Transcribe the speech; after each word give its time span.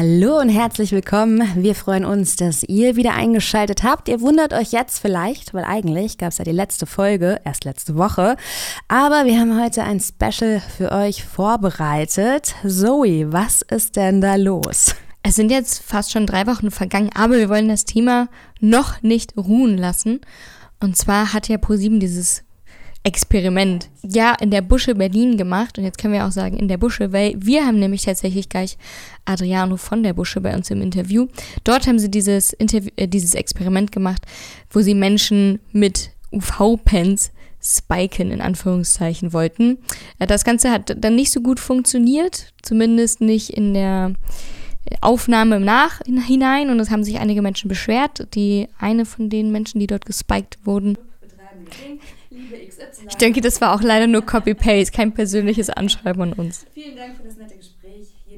Hallo 0.00 0.38
und 0.38 0.48
herzlich 0.48 0.92
willkommen. 0.92 1.42
Wir 1.56 1.74
freuen 1.74 2.04
uns, 2.04 2.36
dass 2.36 2.62
ihr 2.62 2.94
wieder 2.94 3.14
eingeschaltet 3.14 3.82
habt. 3.82 4.08
Ihr 4.08 4.20
wundert 4.20 4.52
euch 4.52 4.70
jetzt 4.70 5.00
vielleicht, 5.00 5.54
weil 5.54 5.64
eigentlich 5.64 6.18
gab 6.18 6.30
es 6.30 6.38
ja 6.38 6.44
die 6.44 6.52
letzte 6.52 6.86
Folge, 6.86 7.40
erst 7.44 7.64
letzte 7.64 7.96
Woche. 7.96 8.36
Aber 8.86 9.24
wir 9.24 9.40
haben 9.40 9.60
heute 9.60 9.82
ein 9.82 9.98
Special 9.98 10.60
für 10.60 10.92
euch 10.92 11.24
vorbereitet. 11.24 12.54
Zoe, 12.64 13.32
was 13.32 13.62
ist 13.62 13.96
denn 13.96 14.20
da 14.20 14.36
los? 14.36 14.94
Es 15.24 15.34
sind 15.34 15.50
jetzt 15.50 15.82
fast 15.82 16.12
schon 16.12 16.26
drei 16.26 16.46
Wochen 16.46 16.70
vergangen, 16.70 17.10
aber 17.16 17.34
wir 17.34 17.48
wollen 17.48 17.68
das 17.68 17.84
Thema 17.84 18.28
noch 18.60 19.02
nicht 19.02 19.36
ruhen 19.36 19.76
lassen. 19.76 20.20
Und 20.78 20.96
zwar 20.96 21.32
hat 21.32 21.48
ja 21.48 21.58
ProSieben 21.58 21.98
dieses 21.98 22.44
Experiment 23.04 23.88
ja 24.02 24.34
in 24.40 24.50
der 24.50 24.60
Busche 24.60 24.94
Berlin 24.94 25.36
gemacht 25.36 25.78
und 25.78 25.84
jetzt 25.84 25.98
können 25.98 26.14
wir 26.14 26.26
auch 26.26 26.32
sagen 26.32 26.58
in 26.58 26.68
der 26.68 26.78
Busche, 26.78 27.12
weil 27.12 27.34
wir 27.38 27.64
haben 27.64 27.78
nämlich 27.78 28.02
tatsächlich 28.02 28.48
gleich 28.48 28.76
Adriano 29.24 29.76
von 29.76 30.02
der 30.02 30.12
Busche 30.12 30.40
bei 30.40 30.54
uns 30.54 30.70
im 30.70 30.82
Interview. 30.82 31.26
Dort 31.64 31.86
haben 31.86 31.98
sie 31.98 32.10
dieses, 32.10 32.52
Interview, 32.52 32.90
äh, 32.96 33.08
dieses 33.08 33.34
Experiment 33.34 33.92
gemacht, 33.92 34.22
wo 34.70 34.80
sie 34.80 34.94
Menschen 34.94 35.60
mit 35.72 36.10
UV-Pens 36.32 37.32
spiken 37.62 38.30
in 38.30 38.40
Anführungszeichen 38.40 39.32
wollten. 39.32 39.78
Äh, 40.18 40.26
das 40.26 40.44
Ganze 40.44 40.70
hat 40.70 40.96
dann 41.02 41.14
nicht 41.14 41.30
so 41.30 41.40
gut 41.40 41.60
funktioniert, 41.60 42.52
zumindest 42.62 43.20
nicht 43.20 43.50
in 43.50 43.74
der 43.74 44.12
Aufnahme 45.00 45.56
im 45.56 45.64
Nachhinein 45.64 46.70
und 46.70 46.80
es 46.80 46.90
haben 46.90 47.04
sich 47.04 47.18
einige 47.18 47.42
Menschen 47.42 47.68
beschwert. 47.68 48.34
Die 48.34 48.68
eine 48.78 49.04
von 49.04 49.28
den 49.28 49.52
Menschen, 49.52 49.80
die 49.80 49.86
dort 49.86 50.06
gespiked 50.06 50.58
wurden, 50.64 50.96
ich 53.08 53.16
denke, 53.16 53.40
das 53.40 53.60
war 53.60 53.74
auch 53.74 53.82
leider 53.82 54.06
nur 54.06 54.22
Copy-Paste, 54.24 54.92
kein 54.92 55.12
persönliches 55.12 55.70
Anschreiben 55.70 56.22
an 56.22 56.32
uns. 56.32 56.66
Vielen 56.74 56.96
Dank 56.96 57.16
für 57.16 57.27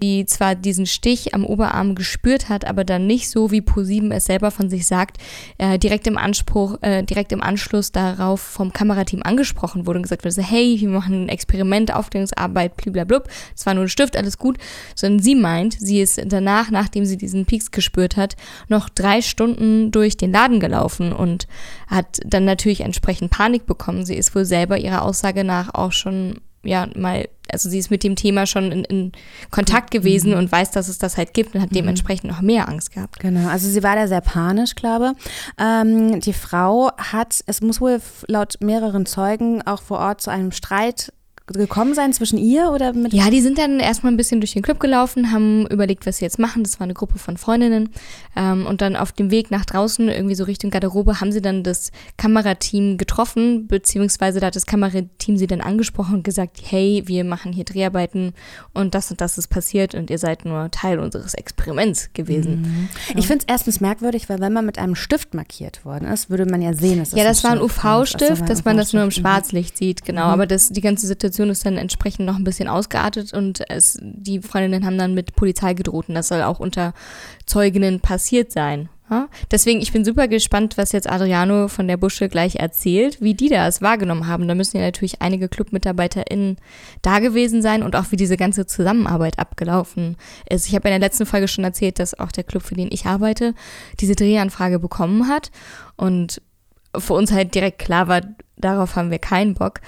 die 0.01 0.27
zwar 0.27 0.55
diesen 0.55 0.87
Stich 0.87 1.35
am 1.35 1.45
Oberarm 1.45 1.95
gespürt 1.95 2.49
hat, 2.49 2.67
aber 2.67 2.85
dann 2.85 3.07
nicht 3.07 3.31
so, 3.31 3.51
wie 3.51 3.61
ProSieben 3.61 4.13
es 4.13 4.25
selber 4.25 4.51
von 4.51 4.71
sich 4.71 4.87
sagt, 4.87 5.19
äh, 5.59 5.79
direkt 5.79 6.07
im 6.07 6.19
Anspruch, 6.19 6.79
äh, 6.83 7.03
direkt 7.03 7.33
im 7.33 7.43
Anschluss 7.43 7.93
darauf 7.93 8.41
vom 8.41 8.73
Kamerateam 8.73 9.23
angesprochen 9.23 9.87
wurde 9.87 9.99
und 9.99 10.03
gesagt 10.05 10.25
wurde, 10.25 10.43
hey, 10.43 10.77
wir 10.81 10.89
machen 10.89 11.25
ein 11.25 11.29
Experiment, 11.29 11.95
Aufklärungsarbeit, 11.95 12.77
blablabla, 12.77 13.23
es 13.55 13.67
war 13.67 13.75
nur 13.75 13.85
ein 13.85 13.89
Stift, 13.89 14.17
alles 14.17 14.39
gut, 14.39 14.59
sondern 14.95 15.23
sie 15.23 15.35
meint, 15.35 15.77
sie 15.79 16.01
ist 16.01 16.21
danach, 16.27 16.71
nachdem 16.71 17.05
sie 17.05 17.17
diesen 17.17 17.47
Peaks 17.47 17.71
gespürt 17.71 18.17
hat, 18.17 18.37
noch 18.69 18.89
drei 18.89 19.23
Stunden 19.23 19.91
durch 19.91 20.17
den 20.17 20.33
Laden 20.33 20.61
gelaufen 20.61 21.13
und 21.13 21.47
hat 21.87 22.21
dann 22.25 22.45
natürlich 22.45 22.81
entsprechend 22.81 23.31
Panik 23.31 23.67
bekommen. 23.67 24.05
Sie 24.05 24.15
ist 24.15 24.35
wohl 24.35 24.45
selber 24.45 24.79
ihrer 24.79 25.03
Aussage 25.03 25.45
nach 25.45 25.75
auch 25.75 25.93
schon 25.93 26.41
ja 26.63 26.89
mal, 26.95 27.29
also 27.51 27.69
sie 27.69 27.79
ist 27.79 27.91
mit 27.91 28.05
dem 28.05 28.17
Thema 28.17 28.47
schon 28.47 28.71
in, 28.71 28.85
in 28.85 29.13
Kontakt 29.51 29.91
gewesen 29.91 30.33
mhm. 30.33 30.39
und 30.39 30.53
weiß, 30.53 30.71
dass 30.71 30.89
es 30.89 30.99
das 30.99 31.17
halt 31.17 31.35
gibt 31.35 31.55
und 31.55 31.61
hat 31.61 31.71
mhm. 31.71 31.77
dementsprechend 31.77 32.31
noch 32.31 32.41
mehr 32.41 32.69
Angst 32.69 32.93
gehabt. 32.93 33.19
Genau, 33.21 33.49
also 33.49 33.69
sie 33.69 33.83
war 33.83 33.97
da 33.97 34.07
sehr 34.07 34.21
panisch, 34.21 34.75
glaube. 34.75 35.15
Ähm, 35.59 36.21
die 36.21 36.33
Frau 36.33 36.91
hat, 36.97 37.41
es 37.47 37.61
muss 37.61 37.81
wohl 37.81 38.01
laut 38.27 38.57
mehreren 38.61 39.07
Zeugen 39.07 39.63
auch 39.67 39.83
vor 39.83 39.99
Ort 39.99 40.21
zu 40.21 40.31
einem 40.31 40.53
Streit 40.53 41.13
gekommen 41.59 41.95
sein 41.95 42.13
zwischen 42.13 42.39
ihr 42.39 42.71
oder 42.71 42.93
mit? 42.93 43.13
Ja, 43.13 43.31
die 43.31 43.41
sind 43.41 43.59
dann 43.59 43.81
erstmal 43.81 44.13
ein 44.13 44.17
bisschen 44.17 44.41
durch 44.41 44.53
den 44.53 44.63
Club 44.63 44.81
gelaufen, 44.81 45.33
haben 45.33 45.67
überlegt, 45.67 46.07
was 46.07 46.19
sie 46.19 46.25
jetzt 46.25 46.39
machen. 46.39 46.63
Das 46.63 46.81
war 46.81 46.85
eine 46.85 46.95
Gruppe 46.95 47.19
von 47.19 47.37
Freundinnen. 47.37 47.91
Ähm, 48.37 48.67
und 48.67 48.81
dann 48.81 48.97
auf 48.97 49.13
dem 49.13 49.31
Weg 49.31 49.51
nach 49.51 49.65
draußen, 49.65 50.09
irgendwie 50.09 50.35
so 50.35 50.45
Richtung 50.45 50.71
Garderobe, 50.71 51.21
haben 51.21 51.33
sie 51.33 51.43
dann 51.43 51.63
das 51.63 51.91
Kamerateam 52.17 52.99
getroffen, 52.99 53.67
beziehungsweise 53.67 54.41
da 54.41 54.47
hat 54.47 54.57
das 54.57 54.67
Kamerateam 54.67 55.37
sie 55.37 55.47
dann 55.47 55.61
angesprochen 55.61 56.17
und 56.17 56.25
gesagt, 56.25 56.59
hey, 56.65 57.03
wir 57.07 57.25
machen 57.25 57.53
hier 57.53 57.65
Dreharbeiten 57.65 58.35
und 58.73 58.95
das 58.95 59.11
und 59.11 59.21
das 59.21 59.39
ist 59.39 59.49
passiert 59.49 59.95
und 59.95 60.11
ihr 60.11 60.19
seid 60.19 60.45
nur 60.45 60.71
Teil 60.71 60.99
unseres 60.99 61.35
Experiments 61.35 62.11
gewesen. 62.13 62.63
Mhm. 62.63 62.89
Ja. 63.09 63.15
Ich 63.19 63.27
finde 63.27 63.45
es 63.47 63.53
erstens 63.53 63.81
merkwürdig, 63.81 64.29
weil 64.29 64.41
wenn 64.41 64.53
man 64.53 64.67
mit 64.67 64.79
einem 64.79 64.95
Stift 64.95 65.35
markiert 65.35 65.85
worden 65.85 66.07
ist, 66.07 66.31
würde 66.31 66.47
man 66.47 66.63
ja 66.63 66.75
sehen, 66.75 66.99
dass 66.99 67.11
das 67.11 67.19
Ja, 67.19 67.25
das 67.25 67.43
war 67.43 67.53
ein 67.53 67.61
UV-Stift, 67.61 68.49
dass 68.49 68.65
man 68.65 68.77
das 68.77 68.93
nur 68.93 69.03
im 69.03 69.11
Schwarzlicht 69.11 69.77
sieht, 69.77 70.05
genau. 70.05 70.27
Mhm. 70.27 70.33
Aber 70.33 70.47
das, 70.47 70.69
die 70.69 70.81
ganze 70.81 71.07
Situation 71.07 71.40
Situation 71.41 71.51
ist 71.51 71.67
dann 71.67 71.77
entsprechend 71.77 72.27
noch 72.27 72.37
ein 72.37 72.45
bisschen 72.45 72.69
ausgeartet 72.69 73.33
und 73.33 73.63
es, 73.71 73.99
die 74.03 74.41
Freundinnen 74.41 74.85
haben 74.85 74.99
dann 74.99 75.15
mit 75.15 75.35
Polizei 75.35 75.75
gedroht 75.75 76.09
und 76.09 76.15
das 76.15 76.29
soll 76.29 76.43
auch 76.43 76.61
unter 76.61 76.93
Zeuginnen 77.47 78.01
passiert 78.01 78.53
sein. 78.53 78.89
Ja? 79.11 79.29
Deswegen, 79.51 79.81
ich 79.81 79.93
bin 79.93 80.05
super 80.05 80.29
gespannt, 80.29 80.77
was 80.77 80.93
jetzt 80.93 81.11
Adriano 81.11 81.69
von 81.69 81.89
der 81.89 81.97
Busche 81.97 82.29
gleich 82.29 82.57
erzählt, 82.57 83.21
wie 83.21 83.35
die 83.35 83.49
das 83.49 83.81
wahrgenommen 83.81 84.27
haben. 84.27 84.47
Da 84.49 84.55
müssen 84.55 84.77
ja 84.77 84.85
natürlich 84.85 85.23
einige 85.23 85.49
ClubmitarbeiterInnen 85.49 86.59
da 87.03 87.19
gewesen 87.19 87.63
sein 87.63 87.83
und 87.83 87.97
auch 87.97 88.11
wie 88.11 88.17
diese 88.17 88.37
ganze 88.37 88.67
Zusammenarbeit 88.67 89.39
abgelaufen 89.39 90.17
ist. 90.49 90.67
Ich 90.67 90.75
habe 90.75 90.89
in 90.89 90.93
der 90.93 91.09
letzten 91.09 91.27
Folge 91.27 91.49
schon 91.49 91.65
erzählt, 91.65 91.99
dass 91.99 92.19
auch 92.19 92.33
der 92.33 92.45
Club, 92.45 92.63
für 92.63 92.75
den 92.75 92.93
ich 92.93 93.07
arbeite, 93.07 93.55
diese 93.99 94.15
Drehanfrage 94.15 94.79
bekommen 94.79 95.29
hat 95.29 95.51
und 95.97 96.43
für 96.97 97.15
uns 97.15 97.33
halt 97.33 97.55
direkt 97.55 97.79
klar 97.79 98.09
war, 98.09 98.21
darauf 98.57 98.97
haben 98.97 99.11
wir 99.11 99.21
keinen 99.21 99.55
Bock. 99.55 99.81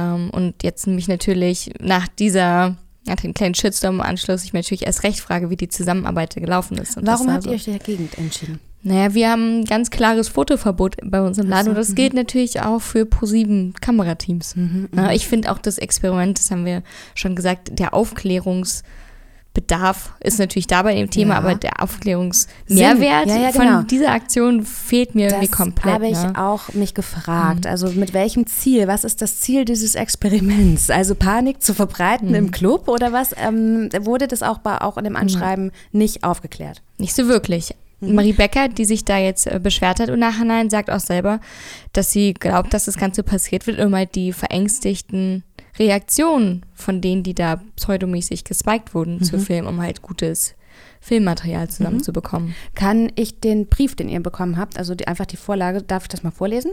Ähm, 0.00 0.30
und 0.30 0.62
jetzt 0.62 0.86
mich 0.86 1.08
natürlich 1.08 1.72
nach 1.80 2.08
dieser 2.08 2.76
nach 3.06 3.16
dem 3.16 3.32
kleinen 3.32 3.54
Shitstorm 3.54 3.96
im 3.96 4.00
Anschluss, 4.02 4.44
ich 4.44 4.52
mir 4.52 4.60
natürlich 4.60 4.86
erst 4.86 5.04
recht 5.04 5.20
frage, 5.20 5.48
wie 5.48 5.56
die 5.56 5.68
Zusammenarbeit 5.68 6.34
gelaufen 6.34 6.76
ist. 6.76 6.98
Und 6.98 7.06
Warum 7.06 7.32
habt 7.32 7.46
ihr 7.46 7.52
euch 7.52 7.64
dagegen 7.64 8.10
entschieden? 8.18 8.60
Naja, 8.82 9.14
wir 9.14 9.30
haben 9.30 9.60
ein 9.60 9.64
ganz 9.64 9.90
klares 9.90 10.28
Fotoverbot 10.28 10.96
bei 11.04 11.20
uns 11.20 11.38
im 11.38 11.48
Laden 11.48 11.64
so, 11.64 11.70
und 11.70 11.76
das 11.76 11.90
-hmm. 11.90 11.96
gilt 11.96 12.14
natürlich 12.14 12.60
auch 12.60 12.80
für 12.80 13.04
ProSieben 13.04 13.74
Kamerateams. 13.80 14.56
Mhm, 14.56 14.88
ja, 14.94 15.12
ich 15.12 15.26
finde 15.26 15.50
auch 15.50 15.58
das 15.58 15.78
Experiment, 15.78 16.38
das 16.38 16.50
haben 16.50 16.64
wir 16.64 16.82
schon 17.14 17.36
gesagt, 17.36 17.78
der 17.78 17.94
Aufklärungs- 17.94 18.82
Bedarf 19.52 20.12
ist 20.20 20.38
natürlich 20.38 20.68
da 20.68 20.82
bei 20.82 20.94
dem 20.94 21.10
Thema, 21.10 21.34
ja. 21.34 21.40
aber 21.40 21.56
der 21.56 21.82
Aufklärungsmehrwert 21.82 23.26
ja, 23.26 23.36
ja, 23.36 23.50
genau. 23.50 23.78
von 23.78 23.86
dieser 23.88 24.12
Aktion 24.12 24.64
fehlt 24.64 25.16
mir 25.16 25.26
das 25.26 25.34
irgendwie 25.34 25.50
komplett. 25.50 25.86
Das 25.86 25.94
habe 25.94 26.06
ich 26.06 26.22
ne? 26.22 26.32
auch 26.36 26.72
mich 26.72 26.94
gefragt. 26.94 27.64
Mhm. 27.64 27.70
Also 27.70 27.88
mit 27.88 28.14
welchem 28.14 28.46
Ziel? 28.46 28.86
Was 28.86 29.02
ist 29.02 29.20
das 29.22 29.40
Ziel 29.40 29.64
dieses 29.64 29.96
Experiments? 29.96 30.88
Also 30.90 31.16
Panik 31.16 31.62
zu 31.62 31.74
verbreiten 31.74 32.28
mhm. 32.28 32.34
im 32.36 32.50
Club 32.52 32.86
oder 32.86 33.12
was? 33.12 33.34
Ähm, 33.36 33.88
wurde 34.02 34.28
das 34.28 34.44
auch, 34.44 34.58
bei, 34.58 34.80
auch 34.80 34.96
in 34.96 35.02
dem 35.02 35.16
Anschreiben 35.16 35.64
mhm. 35.64 35.98
nicht 35.98 36.22
aufgeklärt? 36.22 36.80
Nicht 36.98 37.16
so 37.16 37.26
wirklich. 37.26 37.74
Mhm. 38.00 38.14
Marie 38.14 38.32
Becker, 38.32 38.68
die 38.68 38.84
sich 38.84 39.04
da 39.04 39.18
jetzt 39.18 39.46
äh, 39.46 39.60
beschwert 39.60 40.00
hat 40.00 40.08
im 40.08 40.18
Nachhinein, 40.18 40.70
sagt 40.70 40.90
auch 40.90 41.00
selber, 41.00 41.40
dass 41.92 42.12
sie 42.12 42.34
glaubt, 42.34 42.72
dass 42.72 42.84
das 42.84 42.96
Ganze 42.96 43.22
passiert 43.22 43.66
wird, 43.66 43.80
um 43.80 43.94
halt 43.94 44.14
die 44.14 44.32
verängstigten 44.32 45.42
Reaktionen 45.80 46.66
von 46.74 47.00
denen, 47.00 47.22
die 47.22 47.34
da 47.34 47.60
pseudomäßig 47.76 48.44
gespiked 48.44 48.94
wurden, 48.94 49.14
mhm. 49.14 49.22
zu 49.24 49.38
filmen, 49.38 49.66
um 49.66 49.80
halt 49.80 50.02
gutes 50.02 50.54
Filmmaterial 51.00 51.68
zusammenzubekommen. 51.68 52.48
Mhm. 52.48 52.54
Kann 52.74 53.12
ich 53.16 53.40
den 53.40 53.66
Brief, 53.66 53.96
den 53.96 54.10
ihr 54.10 54.20
bekommen 54.20 54.58
habt, 54.58 54.78
also 54.78 54.94
die, 54.94 55.08
einfach 55.08 55.26
die 55.26 55.38
Vorlage, 55.38 55.82
darf 55.82 56.04
ich 56.04 56.08
das 56.08 56.22
mal 56.22 56.30
vorlesen? 56.30 56.72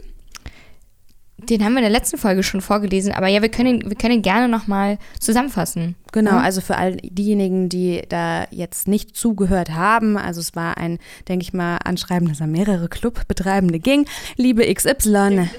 Den 1.37 1.63
haben 1.63 1.73
wir 1.73 1.79
in 1.79 1.83
der 1.83 1.91
letzten 1.91 2.17
Folge 2.17 2.43
schon 2.43 2.61
vorgelesen, 2.61 3.13
aber 3.13 3.27
ja, 3.27 3.41
wir 3.41 3.49
können, 3.49 3.87
wir 3.87 3.95
können 3.95 4.15
ihn 4.15 4.21
gerne 4.23 4.49
nochmal 4.49 4.97
zusammenfassen. 5.19 5.95
Genau, 6.11 6.33
mhm. 6.33 6.37
also 6.37 6.61
für 6.61 6.77
all 6.77 6.97
diejenigen, 6.97 7.69
die 7.69 8.03
da 8.07 8.45
jetzt 8.51 8.87
nicht 8.87 9.15
zugehört 9.15 9.71
haben, 9.71 10.17
also 10.17 10.39
es 10.39 10.55
war 10.55 10.77
ein, 10.77 10.99
denke 11.27 11.43
ich 11.43 11.53
mal, 11.53 11.77
Anschreiben, 11.77 12.27
das 12.27 12.41
an 12.41 12.51
mehrere 12.51 12.87
Clubbetreibende 12.87 13.79
ging. 13.79 14.05
Liebe 14.35 14.73
XY. 14.73 15.49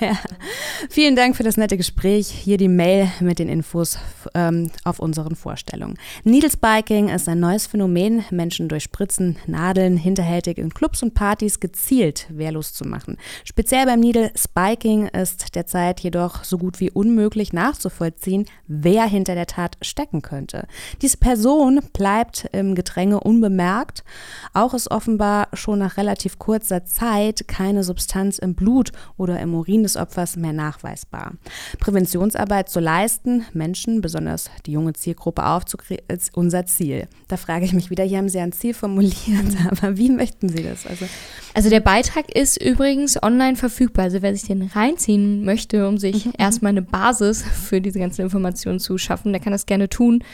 ja. 0.00 0.18
Vielen 0.90 1.14
Dank 1.14 1.36
für 1.36 1.42
das 1.42 1.56
nette 1.56 1.76
Gespräch. 1.76 2.28
Hier 2.28 2.56
die 2.56 2.68
Mail 2.68 3.10
mit 3.20 3.38
den 3.38 3.48
Infos 3.48 3.98
ähm, 4.34 4.70
auf 4.84 4.98
unseren 4.98 5.36
Vorstellungen. 5.36 5.98
Needle 6.24 6.50
Spiking 6.50 7.08
ist 7.08 7.28
ein 7.28 7.40
neues 7.40 7.66
Phänomen, 7.66 8.24
Menschen 8.30 8.68
durch 8.68 8.84
Spritzen, 8.84 9.36
Nadeln 9.46 9.96
hinterhältig 9.96 10.58
in 10.58 10.72
Clubs 10.74 11.02
und 11.02 11.14
Partys 11.14 11.60
gezielt 11.60 12.26
wehrlos 12.30 12.72
zu 12.72 12.84
machen. 12.84 13.18
Speziell 13.44 13.86
beim 13.86 14.00
Needle 14.00 14.32
Spiking 14.36 15.06
ist 15.08 15.54
derzeit 15.54 16.00
jedoch 16.00 16.44
so 16.44 16.58
gut 16.58 16.80
wie 16.80 16.90
unmöglich 16.90 17.52
nachzuvollziehen 17.52 18.09
nachvollziehen, 18.10 18.46
wer 18.66 19.04
hinter 19.04 19.34
der 19.34 19.46
Tat 19.46 19.76
stecken 19.80 20.22
könnte. 20.22 20.66
Diese 21.02 21.16
Person 21.16 21.80
bleibt 21.92 22.48
im 22.52 22.74
Gedränge 22.74 23.20
unbemerkt. 23.20 24.04
Auch 24.52 24.74
ist 24.74 24.90
offenbar 24.90 25.48
schon 25.52 25.78
nach 25.78 25.96
relativ 25.96 26.38
kurzer 26.38 26.84
Zeit 26.84 27.46
keine 27.48 27.84
Substanz 27.84 28.38
im 28.38 28.54
Blut 28.54 28.92
oder 29.16 29.40
im 29.40 29.54
Urin 29.54 29.82
des 29.82 29.96
Opfers 29.96 30.36
mehr 30.36 30.52
nachweisbar. 30.52 31.32
Präventionsarbeit 31.78 32.68
zu 32.68 32.80
leisten, 32.80 33.44
Menschen, 33.52 34.00
besonders 34.00 34.50
die 34.66 34.72
junge 34.72 34.92
Zielgruppe 34.92 35.44
aufzukriegen, 35.44 36.04
ist 36.08 36.36
unser 36.36 36.66
Ziel. 36.66 37.08
Da 37.28 37.36
frage 37.36 37.64
ich 37.64 37.72
mich 37.72 37.90
wieder, 37.90 38.04
hier 38.04 38.18
haben 38.18 38.28
Sie 38.28 38.38
ein 38.38 38.52
Ziel 38.52 38.74
formuliert, 38.74 39.14
aber 39.70 39.96
wie 39.96 40.10
möchten 40.10 40.48
Sie 40.48 40.62
das? 40.62 40.86
Also, 40.86 41.06
also 41.54 41.70
der 41.70 41.80
Beitrag 41.80 42.34
ist 42.34 42.62
übrigens 42.62 43.22
online 43.22 43.56
verfügbar. 43.56 44.04
Also 44.04 44.22
wer 44.22 44.34
sich 44.34 44.46
den 44.46 44.62
reinziehen 44.62 45.44
möchte, 45.44 45.88
um 45.88 45.98
sich 45.98 46.26
mhm. 46.26 46.32
erstmal 46.38 46.70
eine 46.70 46.82
Basis 46.82 47.42
für 47.42 47.80
diese 47.80 47.99
ganzen 48.00 48.22
Informationen 48.22 48.80
zu 48.80 48.98
schaffen. 48.98 49.32
Der 49.32 49.40
kann 49.40 49.52
das 49.52 49.66
gerne 49.66 49.88
tun. 49.88 50.24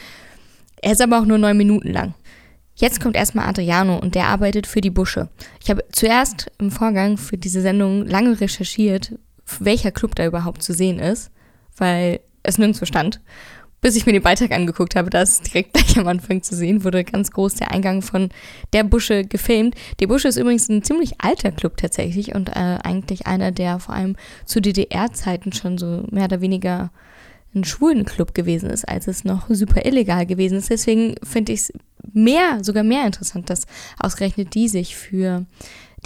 Er 0.83 0.93
ist 0.93 1.01
aber 1.01 1.21
auch 1.21 1.27
nur 1.27 1.39
neun 1.39 1.57
Minuten 1.57 1.93
lang. 1.93 2.15
Jetzt 2.75 3.01
kommt 3.01 3.17
erstmal 3.17 3.49
Adriano 3.49 3.99
und 3.99 4.15
der 4.15 4.27
arbeitet 4.27 4.67
für 4.67 4.83
die 4.83 4.91
Busche. 4.91 5.31
Ich 5.63 5.71
habe 5.71 5.85
zuerst 5.93 6.53
im 6.59 6.71
Vorgang 6.71 7.17
für 7.17 7.39
diese 7.39 7.63
Sendung 7.63 8.07
lange 8.07 8.39
recherchiert, 8.39 9.15
welcher 9.61 9.93
Club 9.93 10.15
da 10.15 10.27
überhaupt 10.27 10.63
zu 10.63 10.75
sehen 10.75 10.99
ist, 10.99 11.31
weil 11.79 12.21
es 12.43 12.59
nirgendwo 12.59 12.85
stand. 12.85 13.23
Bis 13.81 13.97
ich 13.97 14.05
mir 14.05 14.13
den 14.13 14.23
Beitrag 14.23 14.53
angeguckt 14.53 14.95
habe, 14.95 15.09
da 15.09 15.23
ist 15.23 15.47
direkt 15.47 15.73
gleich 15.75 15.99
am 15.99 16.07
Anfang 16.07 16.43
zu 16.43 16.55
sehen, 16.55 16.85
wurde 16.85 17.05
ganz 17.05 17.31
groß 17.31 17.55
der 17.55 17.71
Eingang 17.71 18.03
von 18.03 18.29
der 18.75 18.85
Busche 18.85 19.25
gefilmt. 19.25 19.75
Der 20.01 20.09
Busche 20.09 20.29
ist 20.29 20.37
übrigens 20.37 20.69
ein 20.69 20.83
ziemlich 20.83 21.15
alter 21.19 21.53
Club 21.53 21.79
tatsächlich 21.79 22.35
und 22.35 22.51
äh, 22.51 22.79
eigentlich 22.83 23.27
einer, 23.27 23.53
der 23.53 23.79
vor 23.79 23.95
allem 23.95 24.17
zu 24.45 24.61
DDR-Zeiten 24.61 25.53
schon 25.53 25.79
so 25.79 26.05
mehr 26.11 26.25
oder 26.25 26.43
weniger 26.43 26.91
ein 27.57 27.65
schwulen 27.65 28.05
Club 28.05 28.35
gewesen 28.35 28.71
ist, 28.71 28.89
als 28.89 29.09
es 29.09 29.25
noch 29.25 29.47
super 29.49 29.85
illegal 29.85 30.27
gewesen 30.27 30.59
ist. 30.59 30.71
Deswegen 30.71 31.17
finde 31.23 31.53
ich 31.53 31.61
es 31.61 31.73
mehr, 32.13 32.63
sogar 32.63 32.85
mehr 32.85 33.07
interessant, 33.07 33.51
dass 33.51 33.67
ausgerechnet 33.99 34.55
die 34.55 34.69
sich 34.69 34.97
für 34.97 35.47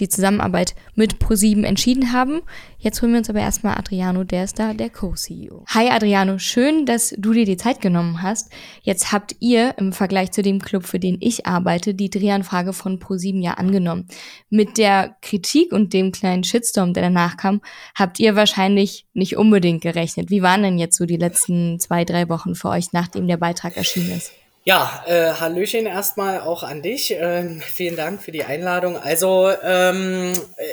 die 0.01 0.09
Zusammenarbeit 0.09 0.75
mit 0.95 1.19
ProSieben 1.19 1.65
entschieden 1.65 2.13
haben. 2.13 2.43
Jetzt 2.79 3.03
holen 3.03 3.13
wir 3.13 3.19
uns 3.19 3.31
aber 3.31 3.41
erstmal 3.41 3.77
Adriano, 3.79 4.25
der 4.25 4.45
ist 4.45 4.59
da 4.59 4.75
der 4.75 4.91
Co-CEO. 4.91 5.65
Hi 5.69 5.91
Adriano, 5.91 6.39
schön, 6.39 6.87
dass 6.87 7.15
du 7.17 7.33
dir 7.33 7.45
die 7.45 7.57
Zeit 7.57 7.81
genommen 7.81 8.23
hast. 8.23 8.51
Jetzt 8.83 9.13
habt 9.13 9.37
ihr 9.41 9.75
im 9.79 9.93
Vergleich 9.93 10.33
zu 10.33 10.43
dem 10.43 10.61
Club, 10.61 10.85
für 10.85 10.99
den 10.99 11.19
ich 11.21 11.47
arbeite, 11.47 11.95
die 11.95 12.11
Drehanfrage 12.11 12.73
von 12.73 12.99
ProSieben 12.99 13.43
ja 13.43 13.55
angenommen. 13.55 14.09
Mit 14.49 14.79
der 14.79 15.17
Kritik 15.21 15.73
und 15.73 15.93
dem 15.93 16.13
kleinen 16.13 16.45
Shitstorm, 16.45 16.95
der 16.95 17.05
danach 17.05 17.37
kam, 17.37 17.61
habt 17.95 18.19
ihr 18.19 18.35
wahrscheinlich 18.35 19.07
nicht 19.13 19.37
unbedingt 19.37 19.83
gerechnet. 19.83 20.31
Wie 20.31 20.43
waren 20.43 20.63
denn 20.63 20.79
jetzt 20.79 20.97
so 20.97 21.07
die 21.07 21.17
letzten 21.17 21.79
zwei, 21.79 22.05
drei 22.05 22.29
Wochen 22.29 22.55
für 22.55 22.71
euch, 22.71 22.93
nachdem 22.93 23.29
der 23.29 23.37
Beitrag 23.37 23.77
erschienen 23.77 24.13
ist? 24.13 24.33
Ja, 24.71 25.03
äh, 25.05 25.33
Hallöchen 25.33 25.85
erstmal 25.87 26.43
auch 26.43 26.63
an 26.63 26.81
dich. 26.81 27.11
Ähm, 27.11 27.61
vielen 27.61 27.97
Dank 27.97 28.23
für 28.23 28.31
die 28.31 28.45
Einladung. 28.45 28.97
Also, 28.97 29.51
ähm, 29.65 30.33
äh, 30.59 30.65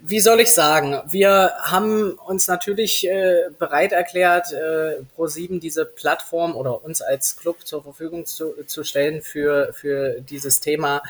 wie 0.00 0.20
soll 0.20 0.38
ich 0.38 0.52
sagen? 0.52 1.00
Wir 1.08 1.50
haben 1.58 2.12
uns 2.12 2.46
natürlich 2.46 3.04
äh, 3.04 3.48
bereit 3.58 3.90
erklärt, 3.90 4.52
äh, 4.52 5.00
Pro7 5.16 5.58
diese 5.58 5.86
Plattform 5.86 6.54
oder 6.54 6.84
uns 6.84 7.02
als 7.02 7.36
Club 7.36 7.66
zur 7.66 7.82
Verfügung 7.82 8.26
zu, 8.26 8.54
zu 8.64 8.84
stellen 8.84 9.22
für, 9.22 9.72
für 9.72 10.20
dieses 10.20 10.60
Thema. 10.60 11.02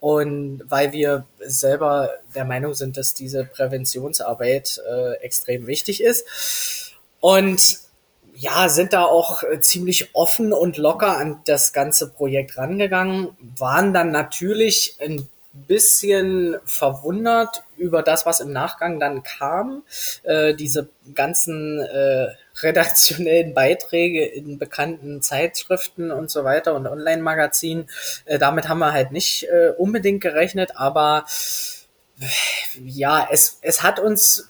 Und 0.00 0.64
weil 0.66 0.90
wir 0.90 1.24
selber 1.38 2.10
der 2.34 2.46
Meinung 2.46 2.74
sind, 2.74 2.96
dass 2.96 3.14
diese 3.14 3.44
Präventionsarbeit 3.44 4.82
äh, 4.90 5.12
extrem 5.22 5.68
wichtig 5.68 6.02
ist. 6.02 6.96
Und 7.20 7.89
ja, 8.40 8.70
sind 8.70 8.94
da 8.94 9.04
auch 9.04 9.42
äh, 9.42 9.60
ziemlich 9.60 10.14
offen 10.14 10.54
und 10.54 10.78
locker 10.78 11.18
an 11.18 11.40
das 11.44 11.74
ganze 11.74 12.10
Projekt 12.10 12.56
rangegangen, 12.56 13.36
waren 13.58 13.92
dann 13.92 14.10
natürlich 14.12 14.96
ein 14.98 15.28
bisschen 15.52 16.56
verwundert 16.64 17.64
über 17.76 18.02
das, 18.02 18.24
was 18.24 18.40
im 18.40 18.50
Nachgang 18.50 18.98
dann 18.98 19.22
kam. 19.22 19.82
Äh, 20.22 20.54
diese 20.54 20.88
ganzen 21.14 21.80
äh, 21.80 22.28
redaktionellen 22.62 23.52
Beiträge 23.52 24.24
in 24.24 24.58
bekannten 24.58 25.20
Zeitschriften 25.20 26.10
und 26.10 26.30
so 26.30 26.42
weiter 26.42 26.74
und 26.74 26.86
Online-Magazinen. 26.86 27.90
Äh, 28.24 28.38
damit 28.38 28.68
haben 28.68 28.78
wir 28.78 28.94
halt 28.94 29.12
nicht 29.12 29.48
äh, 29.50 29.72
unbedingt 29.76 30.22
gerechnet, 30.22 30.76
aber 30.76 31.26
ja, 32.82 33.28
es, 33.30 33.58
es 33.60 33.82
hat 33.82 34.00
uns 34.00 34.48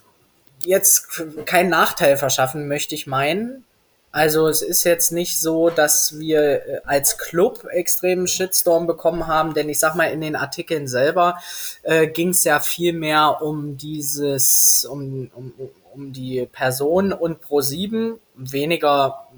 jetzt 0.62 1.08
keinen 1.46 1.70
Nachteil 1.70 2.16
verschaffen, 2.16 2.68
möchte 2.68 2.94
ich 2.94 3.08
meinen. 3.08 3.64
Also 4.12 4.48
es 4.48 4.62
ist 4.62 4.82
jetzt 4.84 5.12
nicht 5.12 5.38
so, 5.38 5.70
dass 5.70 6.18
wir 6.18 6.66
äh, 6.66 6.80
als 6.84 7.16
Club 7.16 7.64
extremen 7.70 8.26
Shitstorm 8.26 8.86
bekommen 8.86 9.28
haben, 9.28 9.54
denn 9.54 9.68
ich 9.68 9.78
sag 9.78 9.94
mal, 9.94 10.06
in 10.06 10.20
den 10.20 10.34
Artikeln 10.34 10.88
selber 10.88 11.38
äh, 11.82 12.08
ging 12.08 12.30
es 12.30 12.42
ja 12.42 12.58
viel 12.58 12.92
mehr 12.92 13.40
um 13.40 13.76
dieses, 13.76 14.84
um, 14.84 15.30
um, 15.34 15.52
um 15.94 16.12
die 16.12 16.48
Person 16.50 17.12
und 17.12 17.44
Pro7. 17.44 18.16
Weniger 18.34 19.28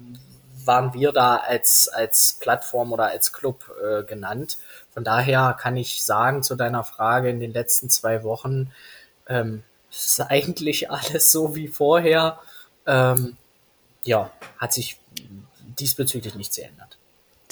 waren 0.65 0.93
wir 0.93 1.11
da 1.11 1.35
als, 1.35 1.87
als 1.87 2.37
Plattform 2.39 2.93
oder 2.93 3.05
als 3.05 3.31
Club 3.31 3.71
äh, 3.83 4.03
genannt. 4.03 4.57
Von 4.91 5.03
daher 5.03 5.55
kann 5.59 5.77
ich 5.77 6.03
sagen 6.03 6.41
zu 6.41 6.55
deiner 6.55 6.83
Frage 6.83 7.29
in 7.29 7.39
den 7.39 7.53
letzten 7.53 7.91
zwei 7.91 8.23
Wochen, 8.23 8.71
ähm, 9.27 9.63
ist 9.91 10.19
eigentlich 10.19 10.89
alles 10.91 11.31
so 11.31 11.55
wie 11.55 11.67
vorher. 11.67 12.39
Ähm, 12.87 13.37
ja, 14.03 14.31
hat 14.57 14.73
sich 14.73 14.99
diesbezüglich 15.79 16.35
nichts 16.35 16.55
geändert. 16.55 16.97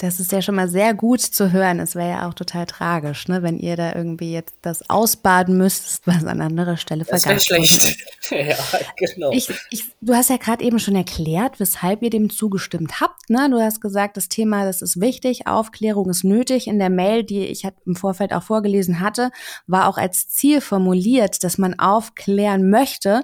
Das 0.02 0.18
ist 0.18 0.32
ja 0.32 0.42
schon 0.42 0.56
mal 0.56 0.68
sehr 0.68 0.94
gut 0.94 1.20
zu 1.20 1.52
hören. 1.52 1.78
Es 1.78 1.94
wäre 1.94 2.10
ja 2.10 2.28
auch 2.28 2.34
total 2.34 2.66
tragisch, 2.66 3.28
ne, 3.28 3.44
wenn 3.44 3.56
ihr 3.56 3.76
da 3.76 3.94
irgendwie 3.94 4.32
jetzt 4.32 4.56
das 4.60 4.90
ausbaden 4.90 5.56
müsst, 5.56 6.04
was 6.06 6.24
an 6.24 6.40
anderer 6.40 6.76
Stelle 6.76 7.04
vergangen 7.04 7.36
ist. 7.36 7.48
Das 7.48 7.56
wäre 7.56 7.64
schlecht. 7.64 7.96
ja, 8.32 8.80
genau. 8.96 9.30
Ich, 9.30 9.48
ich, 9.70 9.84
du 10.00 10.14
hast 10.14 10.28
ja 10.28 10.38
gerade 10.38 10.64
eben 10.64 10.80
schon 10.80 10.96
erklärt, 10.96 11.60
weshalb 11.60 12.02
ihr 12.02 12.10
dem 12.10 12.30
zugestimmt 12.30 13.00
habt. 13.00 13.30
Ne? 13.30 13.48
Du 13.48 13.62
hast 13.62 13.80
gesagt, 13.80 14.16
das 14.16 14.28
Thema, 14.28 14.64
das 14.64 14.82
ist 14.82 15.00
wichtig, 15.00 15.46
Aufklärung 15.46 16.10
ist 16.10 16.24
nötig. 16.24 16.66
In 16.66 16.80
der 16.80 16.90
Mail, 16.90 17.22
die 17.22 17.46
ich 17.46 17.64
im 17.86 17.94
Vorfeld 17.94 18.32
auch 18.32 18.42
vorgelesen 18.42 18.98
hatte, 18.98 19.30
war 19.68 19.86
auch 19.86 19.98
als 19.98 20.28
Ziel 20.28 20.60
formuliert, 20.60 21.44
dass 21.44 21.58
man 21.58 21.78
aufklären 21.78 22.70
möchte. 22.70 23.22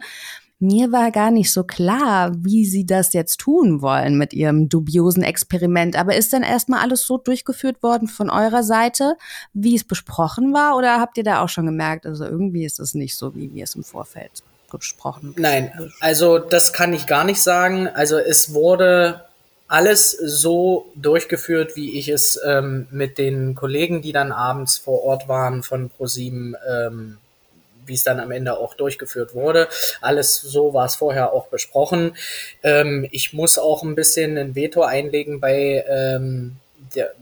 Mir 0.61 0.91
war 0.91 1.13
gar 1.13 1.31
nicht 1.31 1.53
so 1.53 1.63
klar, 1.63 2.33
wie 2.39 2.65
sie 2.65 2.85
das 2.85 3.13
jetzt 3.13 3.39
tun 3.39 3.81
wollen 3.81 4.19
mit 4.19 4.33
ihrem 4.33 4.69
dubiosen 4.69 5.23
Experiment. 5.23 5.95
Aber 5.97 6.17
ist 6.17 6.33
dann 6.33 6.43
erstmal 6.43 6.81
alles 6.81 7.07
so 7.07 7.17
durchgeführt 7.17 7.81
worden 7.83 8.09
von 8.09 8.29
eurer 8.29 8.65
Seite, 8.65 9.17
wie 9.53 9.77
es 9.77 9.85
besprochen 9.85 10.53
war? 10.53 10.77
Oder 10.77 11.01
habt 11.01 11.17
ihr 11.17 11.25
da 11.25 11.43
auch 11.43 11.49
schon 11.49 11.67
gemerkt, 11.67 12.07
also 12.07 12.25
irgendwie 12.25 12.65
ist 12.65 12.81
es 12.81 12.95
nicht 12.95 13.17
so, 13.17 13.37
wie 13.37 13.55
wir 13.55 13.65
es 13.65 13.77
im 13.77 13.85
Vorfeld 13.85 14.43
besprochen 14.71 15.31
haben? 15.31 15.43
Nein, 15.43 15.93
also 16.01 16.39
das 16.39 16.73
kann 16.73 16.93
ich 16.93 17.07
gar 17.07 17.25
nicht 17.25 17.41
sagen. 17.41 17.87
Also 17.87 18.19
es 18.19 18.53
wurde 18.53 19.23
alles 19.69 20.11
so 20.11 20.91
durchgeführt, 20.97 21.77
wie 21.77 21.99
ich 21.99 22.09
es 22.09 22.41
ähm, 22.45 22.89
mit 22.91 23.19
den 23.19 23.55
Kollegen, 23.55 24.03
die 24.03 24.13
dann 24.13 24.33
abends 24.33 24.79
vor 24.79 25.05
Ort 25.05 25.29
waren 25.29 25.63
von 25.63 25.91
ProSieben, 25.91 26.57
ähm, 26.69 27.19
wie 27.89 27.95
es 27.95 28.05
dann 28.05 28.21
am 28.21 28.31
Ende 28.31 28.59
auch 28.59 28.75
durchgeführt 28.75 29.35
wurde. 29.35 29.69
Alles 30.01 30.37
so 30.37 30.75
war 30.75 30.87
es 30.87 30.97
vorher 30.97 31.33
auch 31.33 31.49
besprochen. 31.49 32.17
Ähm, 32.63 33.09
ich 33.11 33.33
muss 33.33 33.59
auch 33.59 33.83
ein 33.83 33.95
bisschen 33.95 34.39
ein 34.39 34.55
Veto 34.55 34.83
einlegen 34.83 35.41
bei 35.41 35.85
ähm, 35.89 36.57
der, 36.95 37.13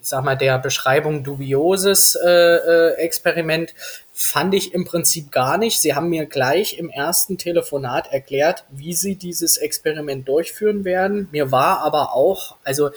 sag 0.00 0.24
mal, 0.24 0.36
der 0.36 0.58
Beschreibung 0.58 1.22
dubioses 1.22 2.16
äh, 2.16 2.28
äh, 2.30 2.94
Experiment 2.96 3.74
fand 4.12 4.54
ich 4.54 4.74
im 4.74 4.84
Prinzip 4.84 5.30
gar 5.32 5.58
nicht. 5.58 5.80
Sie 5.80 5.94
haben 5.94 6.08
mir 6.08 6.26
gleich 6.26 6.78
im 6.78 6.90
ersten 6.90 7.38
Telefonat 7.38 8.12
erklärt, 8.12 8.64
wie 8.70 8.94
sie 8.94 9.16
dieses 9.16 9.56
Experiment 9.56 10.28
durchführen 10.28 10.84
werden. 10.84 11.28
Mir 11.32 11.50
war 11.50 11.80
aber 11.80 12.14
auch, 12.14 12.56
also 12.62 12.90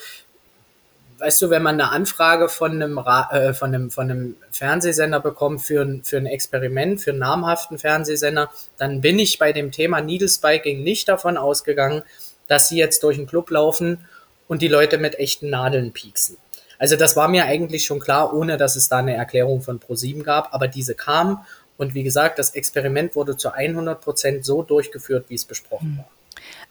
weißt 1.17 1.41
du, 1.41 1.49
wenn 1.49 1.63
man 1.63 1.79
eine 1.79 1.91
Anfrage 1.91 2.49
von 2.49 2.71
einem, 2.71 2.97
äh, 2.97 3.53
von 3.53 3.73
einem, 3.73 3.91
von 3.91 4.09
einem 4.09 4.35
Fernsehsender 4.51 5.19
bekommt 5.19 5.61
für 5.61 5.81
ein, 5.81 6.03
für 6.03 6.17
ein 6.17 6.25
Experiment, 6.25 7.01
für 7.01 7.11
einen 7.11 7.19
namhaften 7.19 7.77
Fernsehsender, 7.77 8.49
dann 8.77 9.01
bin 9.01 9.19
ich 9.19 9.39
bei 9.39 9.53
dem 9.53 9.71
Thema 9.71 10.01
Needle 10.01 10.29
Spiking 10.29 10.83
nicht 10.83 11.07
davon 11.07 11.37
ausgegangen, 11.37 12.03
dass 12.47 12.69
sie 12.69 12.77
jetzt 12.77 13.03
durch 13.03 13.17
den 13.17 13.27
Club 13.27 13.49
laufen 13.49 14.05
und 14.47 14.61
die 14.61 14.67
Leute 14.67 14.97
mit 14.97 15.17
echten 15.19 15.49
Nadeln 15.49 15.93
pieksen. 15.93 16.37
Also 16.77 16.95
das 16.95 17.15
war 17.15 17.29
mir 17.29 17.45
eigentlich 17.45 17.85
schon 17.85 17.99
klar, 17.99 18.33
ohne 18.33 18.57
dass 18.57 18.75
es 18.75 18.89
da 18.89 18.97
eine 18.97 19.15
Erklärung 19.15 19.61
von 19.61 19.79
ProSieben 19.79 20.23
gab, 20.23 20.53
aber 20.53 20.67
diese 20.67 20.93
kam 20.93 21.45
und 21.77 21.93
wie 21.93 22.03
gesagt, 22.03 22.39
das 22.39 22.51
Experiment 22.51 23.15
wurde 23.15 23.37
zu 23.37 23.51
100 23.53 23.99
Prozent 24.01 24.45
so 24.45 24.63
durchgeführt, 24.63 25.25
wie 25.29 25.35
es 25.35 25.45
besprochen 25.45 25.97
war. 25.97 26.09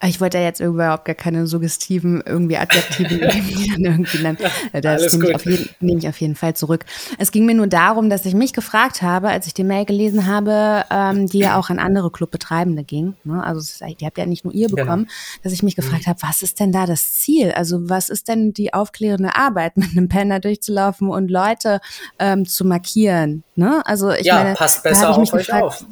Ich 0.02 0.20
wollte 0.20 0.38
ja 0.38 0.44
jetzt 0.44 0.60
überhaupt 0.60 1.04
gar 1.06 1.14
keine 1.14 1.46
suggestiven 1.46 2.22
irgendwie 2.26 2.56
Adjektive 2.56 3.14
nehmen, 3.14 3.48
die 3.48 3.70
dann 3.72 3.84
irgendwie 3.84 4.22
dann, 4.22 4.36
äh, 4.72 4.80
das 4.80 5.12
nehme 5.12 5.30
ich, 5.30 5.34
auf 5.34 5.46
jeden, 5.46 5.68
nehme 5.80 5.98
ich 5.98 6.08
auf 6.08 6.20
jeden 6.20 6.34
Fall 6.34 6.54
zurück. 6.54 6.84
Es 7.18 7.32
ging 7.32 7.46
mir 7.46 7.54
nur 7.54 7.66
darum, 7.66 8.10
dass 8.10 8.26
ich 8.26 8.34
mich 8.34 8.52
gefragt 8.52 9.02
habe, 9.02 9.28
als 9.28 9.46
ich 9.46 9.54
die 9.54 9.64
Mail 9.64 9.84
gelesen 9.84 10.26
habe, 10.26 10.84
ähm, 10.90 11.26
die 11.26 11.38
ja 11.38 11.58
auch 11.58 11.70
an 11.70 11.78
andere 11.78 12.10
Clubbetreibende 12.10 12.84
ging, 12.84 13.14
ne? 13.24 13.42
also 13.42 13.60
die 13.84 14.04
habt 14.04 14.18
ja 14.18 14.26
nicht 14.26 14.44
nur 14.44 14.52
ihr 14.52 14.68
genau. 14.68 14.82
bekommen, 14.82 15.04
genau. 15.04 15.42
dass 15.42 15.52
ich 15.52 15.62
mich 15.62 15.76
gefragt 15.76 16.06
mhm. 16.06 16.10
habe, 16.10 16.22
was 16.22 16.42
ist 16.42 16.60
denn 16.60 16.72
da 16.72 16.86
das 16.86 17.14
Ziel? 17.14 17.52
Also 17.52 17.88
was 17.88 18.08
ist 18.08 18.28
denn 18.28 18.52
die 18.52 18.74
aufklärende 18.74 19.36
Arbeit, 19.36 19.76
mit 19.76 19.90
einem 19.92 20.08
Penner 20.08 20.40
durchzulaufen 20.40 21.08
und 21.08 21.30
Leute 21.30 21.80
ähm, 22.18 22.46
zu 22.46 22.64
markieren? 22.64 23.42
Ne? 23.56 23.82
Also 23.86 24.10
ich 24.10 24.26
ja, 24.26 24.36
meine, 24.36 24.54
passt 24.54 24.82
besser 24.82 25.10
auf 25.10 25.18
euch 25.18 25.30
gefragt, 25.30 25.62
auf 25.62 25.84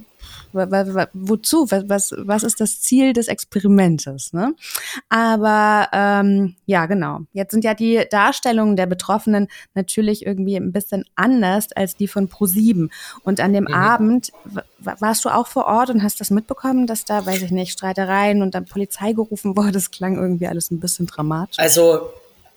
wozu? 0.52 1.70
Was, 1.70 2.12
was 2.16 2.42
ist 2.42 2.60
das 2.60 2.80
Ziel 2.80 3.12
des 3.12 3.28
Experimentes? 3.28 4.32
Ne? 4.32 4.54
Aber 5.08 5.88
ähm, 5.92 6.56
ja, 6.66 6.86
genau. 6.86 7.20
Jetzt 7.32 7.52
sind 7.52 7.64
ja 7.64 7.74
die 7.74 8.04
Darstellungen 8.10 8.76
der 8.76 8.86
Betroffenen 8.86 9.48
natürlich 9.74 10.26
irgendwie 10.26 10.56
ein 10.56 10.72
bisschen 10.72 11.04
anders 11.14 11.72
als 11.72 11.96
die 11.96 12.08
von 12.08 12.28
Pro7. 12.28 12.90
Und 13.22 13.40
an 13.40 13.52
dem 13.52 13.64
mhm. 13.64 13.74
Abend 13.74 14.32
warst 14.78 15.24
du 15.24 15.28
auch 15.28 15.46
vor 15.46 15.66
Ort 15.66 15.90
und 15.90 16.02
hast 16.02 16.20
das 16.20 16.30
mitbekommen, 16.30 16.86
dass 16.86 17.04
da, 17.04 17.24
weiß 17.24 17.42
ich 17.42 17.50
nicht, 17.50 17.72
Streitereien 17.72 18.42
und 18.42 18.54
dann 18.54 18.64
Polizei 18.64 19.12
gerufen 19.12 19.56
wurde. 19.56 19.72
Das 19.72 19.90
klang 19.90 20.16
irgendwie 20.16 20.46
alles 20.46 20.70
ein 20.70 20.80
bisschen 20.80 21.06
dramatisch. 21.06 21.58
Also 21.58 22.10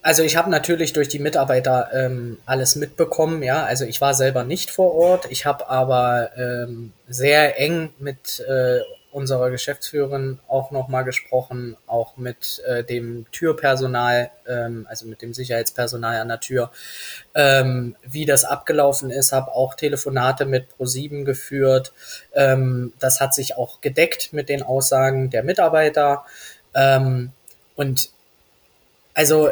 also 0.05 0.21
ich 0.21 0.35
habe 0.35 0.51
natürlich 0.51 0.93
durch 0.93 1.07
die 1.07 1.17
Mitarbeiter 1.17 1.89
ähm, 1.91 2.37
alles 2.45 2.75
mitbekommen, 2.75 3.41
ja. 3.41 3.65
Also 3.65 3.85
ich 3.85 4.01
war 4.01 4.13
selber 4.13 4.43
nicht 4.43 4.69
vor 4.69 4.93
Ort, 4.93 5.25
ich 5.31 5.47
habe 5.47 5.67
aber 5.67 6.29
ähm, 6.37 6.93
sehr 7.07 7.59
eng 7.59 7.89
mit 7.97 8.39
äh, 8.41 8.81
unserer 9.11 9.49
Geschäftsführerin 9.49 10.37
auch 10.47 10.69
nochmal 10.69 11.05
gesprochen, 11.05 11.75
auch 11.87 12.17
mit 12.17 12.61
äh, 12.67 12.83
dem 12.83 13.25
Türpersonal, 13.31 14.29
ähm, 14.47 14.85
also 14.87 15.07
mit 15.07 15.23
dem 15.23 15.33
Sicherheitspersonal 15.33 16.17
an 16.17 16.27
der 16.27 16.39
Tür, 16.39 16.69
ähm, 17.33 17.95
wie 18.03 18.27
das 18.27 18.45
abgelaufen 18.45 19.09
ist, 19.09 19.31
habe 19.31 19.53
auch 19.53 19.73
Telefonate 19.73 20.45
mit 20.45 20.67
Pro7 20.77 21.23
geführt. 21.23 21.93
Ähm, 22.35 22.93
das 22.99 23.21
hat 23.21 23.33
sich 23.33 23.57
auch 23.57 23.81
gedeckt 23.81 24.33
mit 24.33 24.49
den 24.49 24.61
Aussagen 24.61 25.31
der 25.31 25.41
Mitarbeiter. 25.41 26.25
Ähm, 26.75 27.31
und 27.75 28.11
also 29.15 29.49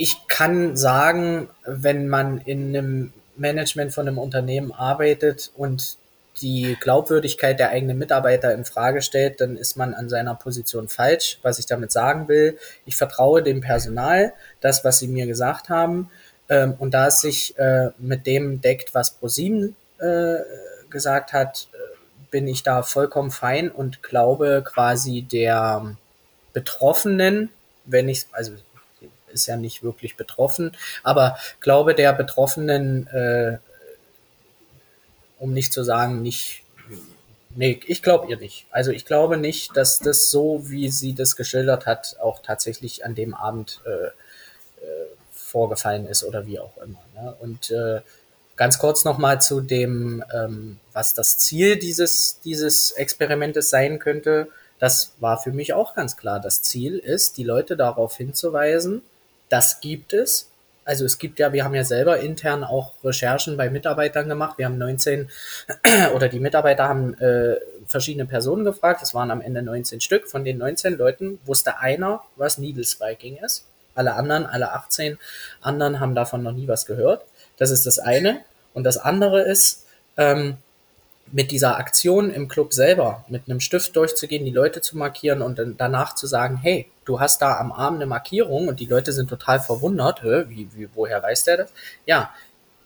ich 0.00 0.26
kann 0.28 0.78
sagen, 0.78 1.50
wenn 1.66 2.08
man 2.08 2.38
in 2.38 2.74
einem 2.74 3.12
Management 3.36 3.92
von 3.92 4.08
einem 4.08 4.16
Unternehmen 4.16 4.72
arbeitet 4.72 5.52
und 5.58 5.98
die 6.40 6.74
Glaubwürdigkeit 6.80 7.58
der 7.58 7.68
eigenen 7.68 7.98
Mitarbeiter 7.98 8.54
in 8.54 8.64
Frage 8.64 9.02
stellt, 9.02 9.42
dann 9.42 9.58
ist 9.58 9.76
man 9.76 9.92
an 9.92 10.08
seiner 10.08 10.34
Position 10.34 10.88
falsch. 10.88 11.38
Was 11.42 11.58
ich 11.58 11.66
damit 11.66 11.92
sagen 11.92 12.28
will, 12.28 12.56
ich 12.86 12.96
vertraue 12.96 13.42
dem 13.42 13.60
Personal, 13.60 14.32
das, 14.62 14.86
was 14.86 15.00
sie 15.00 15.06
mir 15.06 15.26
gesagt 15.26 15.68
haben. 15.68 16.10
Ähm, 16.48 16.76
und 16.78 16.94
da 16.94 17.08
es 17.08 17.20
sich 17.20 17.58
äh, 17.58 17.90
mit 17.98 18.26
dem 18.26 18.62
deckt, 18.62 18.94
was 18.94 19.10
ProSieben 19.10 19.76
äh, 19.98 20.36
gesagt 20.88 21.34
hat, 21.34 21.68
äh, 21.74 21.76
bin 22.30 22.48
ich 22.48 22.62
da 22.62 22.82
vollkommen 22.82 23.30
fein 23.30 23.70
und 23.70 24.02
glaube 24.02 24.64
quasi 24.64 25.20
der 25.20 25.94
Betroffenen, 26.54 27.50
wenn 27.84 28.08
ich, 28.08 28.24
also 28.32 28.52
ist 29.32 29.46
ja 29.46 29.56
nicht 29.56 29.82
wirklich 29.82 30.16
betroffen, 30.16 30.76
aber 31.02 31.36
glaube 31.60 31.94
der 31.94 32.12
Betroffenen 32.12 33.06
äh, 33.08 33.58
um 35.40 35.52
nicht 35.52 35.72
zu 35.72 35.82
sagen, 35.82 36.22
nicht. 36.22 36.62
Nee, 37.52 37.80
ich 37.86 38.04
glaube 38.04 38.30
ihr 38.30 38.36
nicht. 38.36 38.66
Also 38.70 38.92
ich 38.92 39.04
glaube 39.04 39.36
nicht, 39.36 39.76
dass 39.76 39.98
das 39.98 40.30
so, 40.30 40.70
wie 40.70 40.88
sie 40.88 41.14
das 41.14 41.34
geschildert 41.34 41.84
hat, 41.86 42.16
auch 42.20 42.40
tatsächlich 42.42 43.04
an 43.04 43.16
dem 43.16 43.34
Abend 43.34 43.80
äh, 43.86 43.90
äh, 43.90 44.12
vorgefallen 45.32 46.06
ist 46.06 46.22
oder 46.22 46.46
wie 46.46 46.60
auch 46.60 46.76
immer. 46.76 47.02
Ne? 47.16 47.34
Und 47.40 47.72
äh, 47.72 48.02
ganz 48.54 48.78
kurz 48.78 49.04
nochmal 49.04 49.40
zu 49.40 49.60
dem, 49.60 50.22
ähm, 50.32 50.78
was 50.92 51.14
das 51.14 51.38
Ziel 51.38 51.76
dieses, 51.76 52.40
dieses 52.44 52.92
Experimentes 52.92 53.68
sein 53.70 53.98
könnte. 53.98 54.48
Das 54.78 55.14
war 55.18 55.38
für 55.38 55.50
mich 55.50 55.72
auch 55.72 55.94
ganz 55.96 56.16
klar. 56.16 56.38
Das 56.38 56.62
Ziel 56.62 56.98
ist, 56.98 57.36
die 57.36 57.44
Leute 57.44 57.76
darauf 57.76 58.16
hinzuweisen, 58.16 59.02
das 59.50 59.80
gibt 59.80 60.14
es, 60.14 60.50
also 60.84 61.04
es 61.04 61.18
gibt 61.18 61.38
ja, 61.38 61.52
wir 61.52 61.64
haben 61.64 61.74
ja 61.74 61.84
selber 61.84 62.18
intern 62.18 62.64
auch 62.64 62.94
Recherchen 63.04 63.56
bei 63.56 63.70
Mitarbeitern 63.70 64.28
gemacht. 64.28 64.58
Wir 64.58 64.66
haben 64.66 64.76
19 64.76 65.28
oder 66.14 66.28
die 66.28 66.40
Mitarbeiter 66.40 66.88
haben 66.88 67.16
äh, 67.18 67.56
verschiedene 67.86 68.26
Personen 68.26 68.64
gefragt. 68.64 69.00
Es 69.02 69.14
waren 69.14 69.30
am 69.30 69.40
Ende 69.40 69.62
19 69.62 70.00
Stück. 70.00 70.28
Von 70.28 70.44
den 70.44 70.58
19 70.58 70.96
Leuten 70.96 71.38
wusste 71.44 71.78
einer, 71.78 72.22
was 72.34 72.58
Needle 72.58 72.84
Spiking 72.84 73.36
ist. 73.36 73.66
Alle 73.94 74.14
anderen, 74.14 74.46
alle 74.46 74.72
18 74.72 75.18
anderen 75.60 76.00
haben 76.00 76.14
davon 76.14 76.42
noch 76.42 76.52
nie 76.52 76.66
was 76.66 76.86
gehört. 76.86 77.24
Das 77.56 77.70
ist 77.70 77.86
das 77.86 77.98
eine. 77.98 78.40
Und 78.72 78.84
das 78.84 78.96
andere 78.98 79.42
ist, 79.42 79.86
ähm, 80.16 80.56
mit 81.32 81.50
dieser 81.50 81.78
Aktion 81.78 82.30
im 82.30 82.48
Club 82.48 82.72
selber, 82.72 83.24
mit 83.28 83.42
einem 83.48 83.60
Stift 83.60 83.94
durchzugehen, 83.96 84.44
die 84.44 84.50
Leute 84.50 84.80
zu 84.80 84.96
markieren 84.96 85.42
und 85.42 85.58
dann 85.58 85.76
danach 85.76 86.14
zu 86.14 86.26
sagen, 86.26 86.56
hey, 86.56 86.90
du 87.04 87.20
hast 87.20 87.40
da 87.42 87.58
am 87.58 87.72
Arm 87.72 87.96
eine 87.96 88.06
Markierung 88.06 88.68
und 88.68 88.80
die 88.80 88.86
Leute 88.86 89.12
sind 89.12 89.28
total 89.28 89.60
verwundert, 89.60 90.22
wie, 90.22 90.68
wie, 90.74 90.88
woher 90.94 91.22
weiß 91.22 91.44
der 91.44 91.58
das? 91.58 91.72
Ja, 92.06 92.30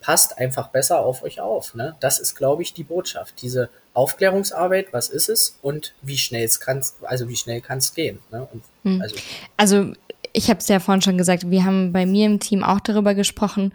passt 0.00 0.36
einfach 0.36 0.68
besser 0.68 0.98
auf 0.98 1.22
euch 1.22 1.40
auf. 1.40 1.74
Ne? 1.74 1.96
Das 2.00 2.18
ist, 2.18 2.34
glaube 2.34 2.62
ich, 2.62 2.74
die 2.74 2.84
Botschaft. 2.84 3.40
Diese 3.40 3.70
Aufklärungsarbeit, 3.94 4.92
was 4.92 5.08
ist 5.08 5.30
es 5.30 5.58
und 5.62 5.94
wie 6.02 6.18
schnell 6.18 6.44
es 6.44 6.60
kann, 6.60 6.84
also 7.02 7.28
wie 7.28 7.36
schnell 7.36 7.62
kann 7.62 7.78
es 7.78 7.94
gehen. 7.94 8.18
Ne? 8.30 8.46
Und, 8.52 8.62
hm. 8.82 9.00
also, 9.00 9.16
also 9.56 9.92
ich 10.34 10.50
habe 10.50 10.58
es 10.58 10.68
ja 10.68 10.80
vorhin 10.80 11.00
schon 11.00 11.16
gesagt, 11.16 11.48
wir 11.48 11.64
haben 11.64 11.92
bei 11.92 12.06
mir 12.06 12.26
im 12.26 12.40
Team 12.40 12.64
auch 12.64 12.80
darüber 12.80 13.14
gesprochen 13.14 13.72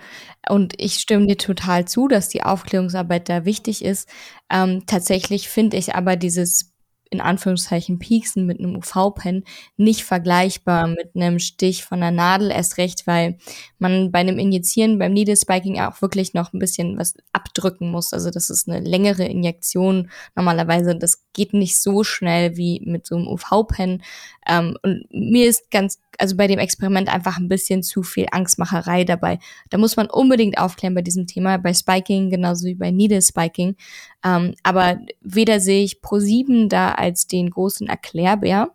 und 0.49 0.73
ich 0.77 0.95
stimme 0.95 1.25
dir 1.25 1.37
total 1.37 1.85
zu, 1.85 2.09
dass 2.09 2.27
die 2.27 2.43
Aufklärungsarbeit 2.43 3.29
da 3.29 3.45
wichtig 3.45 3.83
ist. 3.83 4.09
Ähm, 4.51 4.83
tatsächlich 4.85 5.47
finde 5.47 5.77
ich 5.77 5.95
aber 5.95 6.17
dieses 6.17 6.73
in 7.11 7.21
Anführungszeichen 7.21 7.97
Pieksen 7.97 8.45
mit 8.45 8.59
einem 8.59 8.75
UV-Pen 8.75 9.43
nicht 9.77 10.03
vergleichbar 10.03 10.87
mit 10.87 11.15
einem 11.15 11.39
Stich 11.39 11.83
von 11.83 12.01
der 12.01 12.11
Nadel, 12.11 12.51
erst 12.51 12.77
recht, 12.77 13.07
weil 13.07 13.37
man 13.79 14.11
bei 14.11 14.19
einem 14.19 14.37
Injizieren, 14.37 14.99
beim 14.99 15.13
Needle 15.13 15.35
Spiking 15.35 15.79
auch 15.79 16.01
wirklich 16.01 16.33
noch 16.33 16.53
ein 16.53 16.59
bisschen 16.59 16.97
was 16.97 17.15
abdrücken 17.33 17.89
muss. 17.89 18.13
Also 18.13 18.29
das 18.29 18.49
ist 18.49 18.69
eine 18.69 18.79
längere 18.79 19.25
Injektion 19.25 20.09
normalerweise. 20.35 20.95
Das 20.95 21.23
geht 21.33 21.53
nicht 21.53 21.81
so 21.81 22.03
schnell 22.03 22.57
wie 22.57 22.81
mit 22.85 23.07
so 23.07 23.15
einem 23.15 23.27
UV-Pen. 23.27 24.03
Ähm, 24.47 24.77
und 24.83 25.05
mir 25.11 25.47
ist 25.47 25.71
ganz, 25.71 25.99
also 26.17 26.35
bei 26.35 26.47
dem 26.47 26.59
Experiment 26.59 27.07
einfach 27.07 27.37
ein 27.37 27.47
bisschen 27.47 27.81
zu 27.81 28.03
viel 28.03 28.27
Angstmacherei 28.31 29.03
dabei. 29.03 29.39
Da 29.69 29.77
muss 29.77 29.95
man 29.95 30.09
unbedingt 30.09 30.57
aufklären 30.57 30.95
bei 30.95 31.01
diesem 31.01 31.27
Thema, 31.27 31.57
bei 31.57 31.73
Spiking 31.73 32.29
genauso 32.29 32.67
wie 32.67 32.75
bei 32.75 32.91
Needle 32.91 33.21
Spiking. 33.21 33.75
Ähm, 34.23 34.55
aber 34.63 34.99
weder 35.21 35.59
sehe 35.59 35.83
ich 35.83 36.01
Pro7 36.03 36.67
da 36.67 36.98
als 36.99 37.27
den 37.27 37.49
großen 37.49 37.87
Erklärbär, 37.87 38.71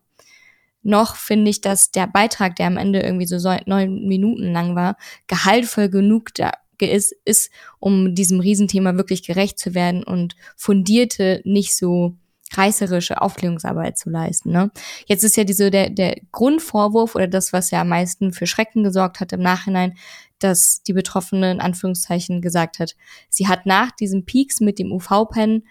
noch 0.83 1.17
finde 1.17 1.51
ich, 1.51 1.61
dass 1.61 1.91
der 1.91 2.07
Beitrag, 2.07 2.57
der 2.57 2.67
am 2.67 2.77
Ende 2.77 3.01
irgendwie 3.01 3.27
so 3.27 3.39
neun 3.67 4.07
Minuten 4.07 4.53
lang 4.53 4.77
war, 4.77 4.97
gehaltvoll 5.27 5.89
genug 5.89 6.35
da 6.35 6.53
ist, 6.81 7.15
ist, 7.25 7.51
um 7.79 8.15
diesem 8.15 8.41
Riesenthema 8.41 8.97
wirklich 8.97 9.23
gerecht 9.23 9.59
zu 9.59 9.75
werden 9.75 10.05
und 10.05 10.37
fundierte, 10.57 11.41
nicht 11.45 11.77
so 11.77 12.17
reißerische 12.53 13.23
Aufklärungsarbeit 13.23 13.99
zu 13.99 14.11
leisten. 14.11 14.53
Ne? 14.53 14.71
Jetzt 15.07 15.25
ist 15.25 15.37
ja 15.37 15.45
diese, 15.45 15.71
der, 15.71 15.91
der 15.91 16.17
Grundvorwurf 16.31 17.15
oder 17.15 17.27
das, 17.27 17.53
was 17.53 17.71
ja 17.71 17.81
am 17.81 17.89
meisten 17.89 18.33
für 18.33 18.47
Schrecken 18.47 18.85
gesorgt 18.85 19.21
hat 19.21 19.33
im 19.33 19.41
Nachhinein, 19.41 19.95
dass 20.39 20.83
die 20.83 20.93
Betroffene 20.93 21.51
in 21.51 21.61
Anführungszeichen 21.61 22.43
gesagt 22.43 22.79
hat, 22.79 22.95
sie 23.29 23.49
hat 23.49 23.67
nach 23.67 23.91
diesem 23.93 24.27
Peaks 24.27 24.61
mit 24.61 24.79
dem 24.79 24.93
UV-Pen 24.93 25.65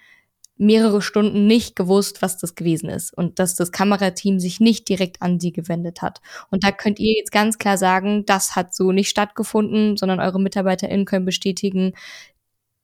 mehrere 0.58 1.02
Stunden 1.02 1.48
nicht 1.48 1.76
gewusst, 1.76 2.22
was 2.22 2.38
das 2.38 2.56
gewesen 2.56 2.90
ist 2.90 3.14
und 3.14 3.40
dass 3.40 3.56
das 3.56 3.72
Kamerateam 3.72 4.40
sich 4.40 4.60
nicht 4.60 4.88
direkt 4.88 5.22
an 5.22 5.40
sie 5.40 5.52
gewendet 5.52 6.02
hat. 6.02 6.22
Und 6.52 6.64
da 6.64 6.72
könnt 6.72 7.00
ihr 7.00 7.18
jetzt 7.18 7.32
ganz 7.32 7.58
klar 7.58 7.78
sagen, 7.78 8.26
das 8.26 8.56
hat 8.56 8.76
so 8.76 8.92
nicht 8.92 9.10
stattgefunden, 9.10 9.98
sondern 9.98 10.20
eure 10.20 10.40
MitarbeiterInnen 10.40 11.06
können 11.06 11.26
bestätigen, 11.26 11.94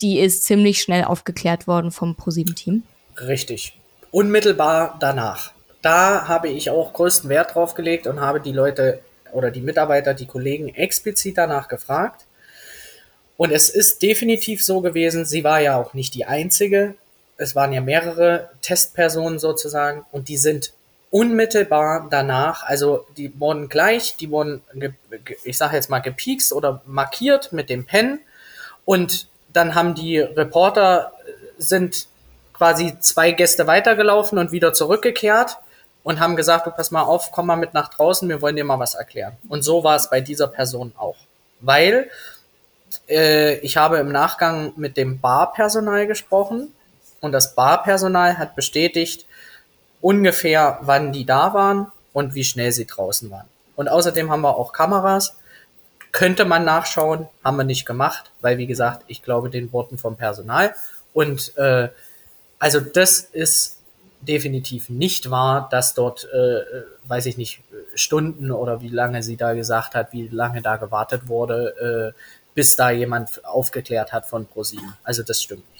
die 0.02 0.20
ist 0.20 0.46
ziemlich 0.46 0.82
schnell 0.82 1.04
aufgeklärt 1.04 1.68
worden 1.68 1.92
vom 1.92 2.16
ProSieben-Team. 2.16 2.84
Richtig 3.20 3.74
unmittelbar 4.12 4.98
danach. 5.00 5.52
Da 5.82 6.28
habe 6.28 6.50
ich 6.50 6.70
auch 6.70 6.94
größten 6.94 7.30
Wert 7.30 7.56
drauf 7.56 7.74
gelegt 7.74 8.08
und 8.08 8.20
habe 8.20 8.42
die 8.42 8.52
Leute 8.52 9.02
oder 9.32 9.52
die 9.52 9.62
Mitarbeiter, 9.62 10.14
die 10.14 10.26
Kollegen 10.26 10.70
explizit 10.70 11.38
danach 11.38 11.68
gefragt. 11.68 12.26
Und 13.38 13.52
es 13.52 13.70
ist 13.70 14.02
definitiv 14.02 14.64
so 14.64 14.82
gewesen, 14.82 15.26
sie 15.26 15.44
war 15.44 15.62
ja 15.62 15.78
auch 15.78 15.94
nicht 15.94 16.14
die 16.16 16.26
einzige. 16.26 16.96
Es 17.40 17.56
waren 17.56 17.74
ja 17.74 17.82
mehrere 17.82 18.50
Testpersonen 18.62 19.40
sozusagen 19.40 20.06
und 20.12 20.28
die 20.28 20.38
sind 20.38 20.74
unmittelbar 21.12 22.08
danach, 22.12 22.64
also 22.64 23.08
die 23.18 23.38
wurden 23.40 23.68
gleich, 23.68 24.16
die 24.18 24.30
wurden, 24.30 24.62
ich 25.44 25.58
sage 25.58 25.76
jetzt 25.76 25.90
mal 25.90 26.00
gepiekst 26.00 26.54
oder 26.54 26.82
markiert 26.86 27.52
mit 27.52 27.70
dem 27.70 27.86
Pen 27.86 28.20
und 28.86 29.28
dann 29.52 29.74
haben 29.74 29.96
die 29.96 30.20
Reporter 30.20 31.14
sind 31.58 32.08
quasi 32.54 33.00
zwei 33.00 33.32
Gäste 33.32 33.68
weitergelaufen 33.68 34.38
und 34.38 34.52
wieder 34.52 34.74
zurückgekehrt 34.74 35.58
und 36.04 36.20
haben 36.20 36.36
gesagt, 36.36 36.68
du 36.68 36.72
pass 36.72 36.92
mal 36.92 37.04
auf, 37.04 37.32
komm 37.32 37.48
mal 37.48 37.56
mit 37.56 37.74
nach 37.74 37.90
draußen, 37.90 38.28
wir 38.28 38.42
wollen 38.42 38.56
dir 38.56 38.66
mal 38.66 38.80
was 38.80 38.96
erklären. 38.96 39.38
Und 39.48 39.64
so 39.64 39.84
war 39.84 39.96
es 39.96 40.10
bei 40.10 40.22
dieser 40.22 40.48
Person 40.48 40.94
auch. 40.98 41.16
Weil 41.62 42.10
äh, 43.10 43.58
ich 43.60 43.78
habe 43.78 43.98
im 43.98 44.12
Nachgang 44.12 44.74
mit 44.76 44.98
dem 44.98 45.20
Barpersonal 45.20 46.08
gesprochen 46.08 46.74
und 47.22 47.32
das 47.32 47.56
Barpersonal 47.56 48.38
hat 48.38 48.56
bestätigt 48.56 49.26
ungefähr, 50.02 50.80
wann 50.82 51.12
die 51.12 51.26
da 51.26 51.54
waren 51.54 51.92
und 52.14 52.34
wie 52.36 52.44
schnell 52.44 52.72
sie 52.72 52.86
draußen 52.88 53.30
waren. 53.30 53.48
Und 53.76 53.90
außerdem 53.90 54.32
haben 54.32 54.42
wir 54.42 54.58
auch 54.58 54.74
Kameras. 54.74 55.38
Könnte 56.12 56.46
man 56.46 56.66
nachschauen, 56.66 57.28
haben 57.44 57.58
wir 57.58 57.64
nicht 57.64 57.86
gemacht, 57.86 58.32
weil 58.42 58.58
wie 58.58 58.68
gesagt, 58.68 59.04
ich 59.08 59.22
glaube 59.22 59.50
den 59.50 59.72
Worten 59.72 59.98
vom 59.98 60.18
Personal. 60.18 60.74
Und 61.14 61.56
äh, 61.58 61.90
also 62.58 62.80
das 62.80 63.20
ist 63.20 63.78
definitiv 64.22 64.90
nicht 64.90 65.30
wahr, 65.30 65.70
dass 65.72 65.94
dort, 65.94 66.26
äh, 66.26 66.62
weiß 67.08 67.26
ich 67.28 67.38
nicht, 67.38 67.62
Stunden 67.96 68.52
oder 68.52 68.82
wie 68.82 68.90
lange 68.90 69.24
sie 69.24 69.38
da 69.38 69.54
gesagt 69.54 69.96
hat, 69.96 70.12
wie 70.12 70.28
lange 70.28 70.62
da 70.62 70.76
gewartet 70.76 71.28
wurde, 71.28 72.14
äh, 72.16 72.20
bis 72.54 72.76
da 72.76 72.90
jemand 72.90 73.46
aufgeklärt 73.46 74.12
hat 74.12 74.26
von 74.26 74.46
ProSieben. 74.46 74.94
Also 75.04 75.24
das 75.24 75.42
stimmt 75.42 75.72
nicht. 75.74 75.79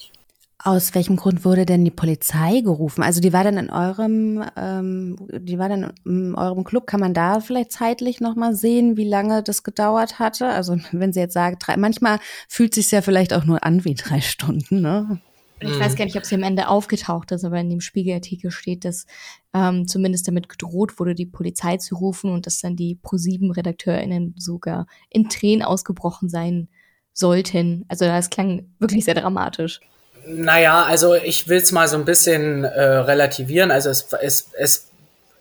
Aus 0.62 0.94
welchem 0.94 1.16
Grund 1.16 1.46
wurde 1.46 1.66
denn 1.66 1.86
die 1.86 1.92
Polizei 1.92 2.60
gerufen? 2.60 3.02
Also 3.02 3.22
die 3.22 3.32
war 3.32 3.46
dann 3.46 3.58
in 3.58 3.70
eurem, 3.70 4.44
ähm, 4.58 5.16
die 5.32 5.58
war 5.58 5.70
dann 5.70 5.94
in 6.06 6.36
eurem 6.36 6.66
Club. 6.66 6.86
Kann 6.86 7.00
man 7.00 7.14
da 7.14 7.40
vielleicht 7.40 7.72
zeitlich 7.72 8.20
noch 8.20 8.36
mal 8.36 8.54
sehen, 8.54 8.98
wie 8.98 9.08
lange 9.08 9.42
das 9.42 9.64
gedauert 9.64 10.20
hatte? 10.20 10.48
Also 10.48 10.78
wenn 10.92 11.14
sie 11.14 11.22
jetzt 11.22 11.34
sagt, 11.34 11.66
drei, 11.66 11.78
manchmal 11.78 12.20
fühlt 12.50 12.76
sich 12.76 12.92
ja 12.92 13.02
vielleicht 13.02 13.34
auch 13.34 13.46
nur 13.46 13.64
an 13.64 13.86
wie 13.86 13.96
drei 13.96 14.20
Stunden, 14.20 14.82
ne? 14.82 15.22
ich 15.62 15.80
weiß 15.80 15.94
mhm. 15.94 15.98
gar 15.98 16.06
nicht, 16.06 16.18
ob 16.18 16.26
sie 16.26 16.36
am 16.36 16.44
Ende 16.44 16.68
aufgetaucht 16.68 17.32
ist, 17.32 17.44
aber 17.44 17.60
in 17.60 17.70
dem 17.70 17.82
Spiegelartikel 17.82 18.52
steht, 18.52 18.86
dass 18.86 19.06
ähm, 19.54 19.88
zumindest 19.88 20.28
damit 20.28 20.48
gedroht 20.48 21.00
wurde, 21.00 21.16
die 21.16 21.26
Polizei 21.26 21.78
zu 21.78 21.96
rufen 21.96 22.32
und 22.32 22.46
dass 22.46 22.60
dann 22.60 22.76
die 22.76 22.96
ProSieben-RedakteurInnen 22.96 24.36
sogar 24.38 24.88
in 25.10 25.30
Tränen 25.30 25.64
ausgebrochen 25.64 26.30
sein 26.30 26.70
sollten. 27.14 27.86
Also 27.88 28.06
das 28.06 28.30
klang 28.30 28.70
wirklich 28.80 29.06
sehr 29.06 29.16
dramatisch. 29.16 29.82
Naja, 30.26 30.84
also 30.84 31.16
ich 31.16 31.48
will 31.48 31.58
es 31.58 31.72
mal 31.72 31.88
so 31.88 31.98
ein 31.98 32.06
bisschen 32.06 32.64
äh, 32.64 32.82
relativieren. 32.82 33.72
Also 33.72 33.90
es, 33.90 34.08
es, 34.22 34.50
es, 34.58 34.88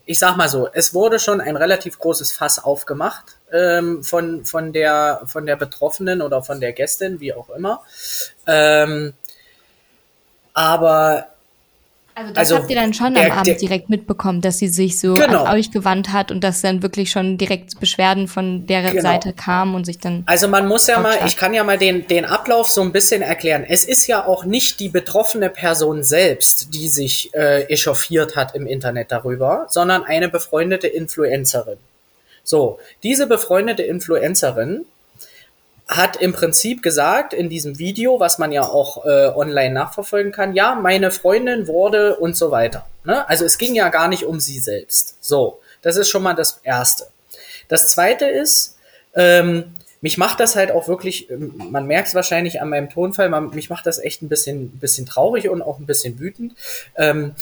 ich 0.06 0.18
sag 0.18 0.36
mal 0.36 0.48
so, 0.48 0.68
es 0.72 0.94
wurde 0.94 1.18
schon 1.18 1.40
ein 1.40 1.56
relativ 1.56 1.98
großes 1.98 2.32
Fass 2.32 2.62
aufgemacht 2.62 3.36
ähm, 3.52 4.02
von, 4.02 4.44
von, 4.44 4.72
der, 4.72 5.22
von 5.26 5.46
der 5.46 5.56
Betroffenen 5.56 6.22
oder 6.22 6.42
von 6.42 6.60
der 6.60 6.72
Gästin, 6.72 7.20
wie 7.20 7.34
auch 7.34 7.50
immer. 7.50 7.82
Ähm, 8.46 9.14
aber 10.54 11.28
also 12.18 12.32
das 12.32 12.38
also, 12.38 12.56
habt 12.56 12.70
ihr 12.70 12.76
dann 12.76 12.92
schon 12.92 13.14
der, 13.14 13.26
am 13.26 13.32
Abend 13.32 13.46
der, 13.46 13.54
direkt 13.54 13.88
mitbekommen, 13.88 14.40
dass 14.40 14.58
sie 14.58 14.66
sich 14.66 14.98
so 14.98 15.14
genau. 15.14 15.44
an 15.44 15.56
euch 15.56 15.70
gewandt 15.70 16.12
hat 16.12 16.32
und 16.32 16.42
dass 16.42 16.60
dann 16.62 16.82
wirklich 16.82 17.10
schon 17.10 17.38
direkt 17.38 17.78
Beschwerden 17.78 18.26
von 18.26 18.66
der 18.66 18.82
genau. 18.82 19.02
Seite 19.02 19.32
kamen 19.32 19.76
und 19.76 19.84
sich 19.84 19.98
dann. 19.98 20.24
Also 20.26 20.48
man 20.48 20.66
muss 20.66 20.88
ja 20.88 20.98
mal, 20.98 21.16
ich 21.26 21.36
kann 21.36 21.54
ja 21.54 21.62
mal 21.62 21.78
den, 21.78 22.08
den 22.08 22.24
Ablauf 22.24 22.68
so 22.68 22.82
ein 22.82 22.90
bisschen 22.90 23.22
erklären. 23.22 23.64
Es 23.68 23.84
ist 23.84 24.06
ja 24.08 24.26
auch 24.26 24.44
nicht 24.44 24.80
die 24.80 24.88
betroffene 24.88 25.48
Person 25.48 26.02
selbst, 26.02 26.74
die 26.74 26.88
sich 26.88 27.32
äh, 27.34 27.62
echauffiert 27.64 28.34
hat 28.34 28.54
im 28.56 28.66
Internet 28.66 29.12
darüber, 29.12 29.66
sondern 29.68 30.02
eine 30.02 30.28
befreundete 30.28 30.88
Influencerin. 30.88 31.78
So, 32.42 32.78
diese 33.02 33.26
befreundete 33.26 33.82
Influencerin 33.84 34.86
hat 35.88 36.16
im 36.16 36.34
Prinzip 36.34 36.82
gesagt 36.82 37.32
in 37.32 37.48
diesem 37.48 37.78
Video, 37.78 38.20
was 38.20 38.38
man 38.38 38.52
ja 38.52 38.62
auch 38.62 39.06
äh, 39.06 39.28
online 39.34 39.72
nachverfolgen 39.72 40.32
kann, 40.32 40.52
ja, 40.52 40.74
meine 40.74 41.10
Freundin 41.10 41.66
wurde 41.66 42.16
und 42.16 42.36
so 42.36 42.50
weiter. 42.50 42.86
Ne? 43.04 43.26
Also 43.28 43.46
es 43.46 43.56
ging 43.56 43.74
ja 43.74 43.88
gar 43.88 44.08
nicht 44.08 44.24
um 44.24 44.38
sie 44.38 44.58
selbst. 44.58 45.16
So, 45.20 45.60
das 45.80 45.96
ist 45.96 46.10
schon 46.10 46.22
mal 46.22 46.34
das 46.34 46.60
Erste. 46.62 47.06
Das 47.68 47.90
Zweite 47.90 48.26
ist, 48.26 48.76
ähm, 49.14 49.74
mich 50.02 50.18
macht 50.18 50.40
das 50.40 50.56
halt 50.56 50.70
auch 50.70 50.88
wirklich, 50.88 51.30
ähm, 51.30 51.54
man 51.70 51.86
merkt 51.86 52.08
es 52.08 52.14
wahrscheinlich 52.14 52.60
an 52.60 52.68
meinem 52.68 52.90
Tonfall, 52.90 53.30
man, 53.30 53.50
mich 53.50 53.70
macht 53.70 53.86
das 53.86 53.98
echt 53.98 54.20
ein 54.22 54.28
bisschen, 54.28 54.70
bisschen 54.78 55.06
traurig 55.06 55.48
und 55.48 55.62
auch 55.62 55.78
ein 55.78 55.86
bisschen 55.86 56.18
wütend. 56.18 56.54
Ähm, 56.96 57.34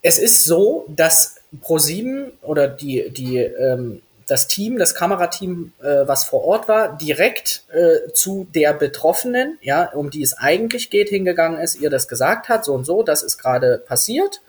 es 0.00 0.18
ist 0.18 0.44
so, 0.44 0.86
dass 0.88 1.36
ProSieben 1.60 2.32
oder 2.40 2.66
die, 2.66 3.10
die 3.10 3.36
ähm, 3.36 4.00
das 4.26 4.48
Team, 4.48 4.78
das 4.78 4.94
Kamerateam, 4.94 5.72
äh, 5.82 6.06
was 6.06 6.24
vor 6.24 6.44
Ort 6.44 6.68
war, 6.68 6.96
direkt 6.96 7.64
äh, 7.72 8.12
zu 8.12 8.46
der 8.54 8.72
Betroffenen, 8.72 9.58
ja, 9.62 9.90
um 9.92 10.10
die 10.10 10.22
es 10.22 10.34
eigentlich 10.34 10.90
geht, 10.90 11.08
hingegangen 11.08 11.60
ist, 11.60 11.76
ihr 11.76 11.90
das 11.90 12.08
gesagt 12.08 12.48
hat, 12.48 12.64
so 12.64 12.74
und 12.74 12.84
so, 12.84 13.02
das 13.02 13.22
ist 13.22 13.38
gerade 13.38 13.78
passiert. 13.78 14.40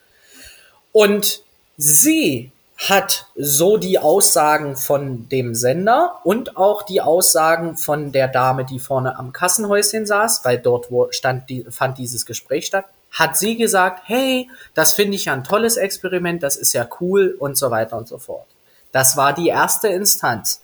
Und 0.92 1.44
sie 1.78 2.52
hat 2.78 3.28
so 3.36 3.78
die 3.78 4.00
Aussagen 4.00 4.76
von 4.76 5.30
dem 5.30 5.56
Sender 5.56 6.20
und 6.24 6.58
auch 6.58 6.84
die 6.84 7.02
Aussagen 7.02 7.78
von 7.78 8.12
der 8.12 8.28
Dame, 8.28 8.66
die 8.66 8.80
vorne 8.80 9.18
am 9.18 9.32
Kassenhäuschen 9.32 10.06
saß, 10.06 10.44
weil 10.44 10.58
dort 10.58 10.92
wo 10.92 11.12
stand 11.12 11.50
die, 11.50 11.66
fand 11.70 11.98
dieses 11.98 12.26
Gespräch 12.26 12.66
statt, 12.66 12.86
hat 13.12 13.38
sie 13.38 13.56
gesagt, 13.56 14.02
hey, 14.06 14.50
das 14.74 14.94
finde 14.94 15.16
ich 15.16 15.26
ja 15.26 15.34
ein 15.34 15.44
tolles 15.44 15.78
Experiment, 15.78 16.44
das 16.44 16.56
ist 16.56 16.74
ja 16.74 16.88
cool 17.00 17.36
und 17.40 17.58
so 17.58 17.72
weiter 17.72 17.98
und 17.98 18.08
so 18.08 18.18
fort. 18.18 18.48
Das 18.94 19.18
war 19.18 19.34
die 19.34 19.50
erste 19.50 19.90
Instanz. 19.90 20.62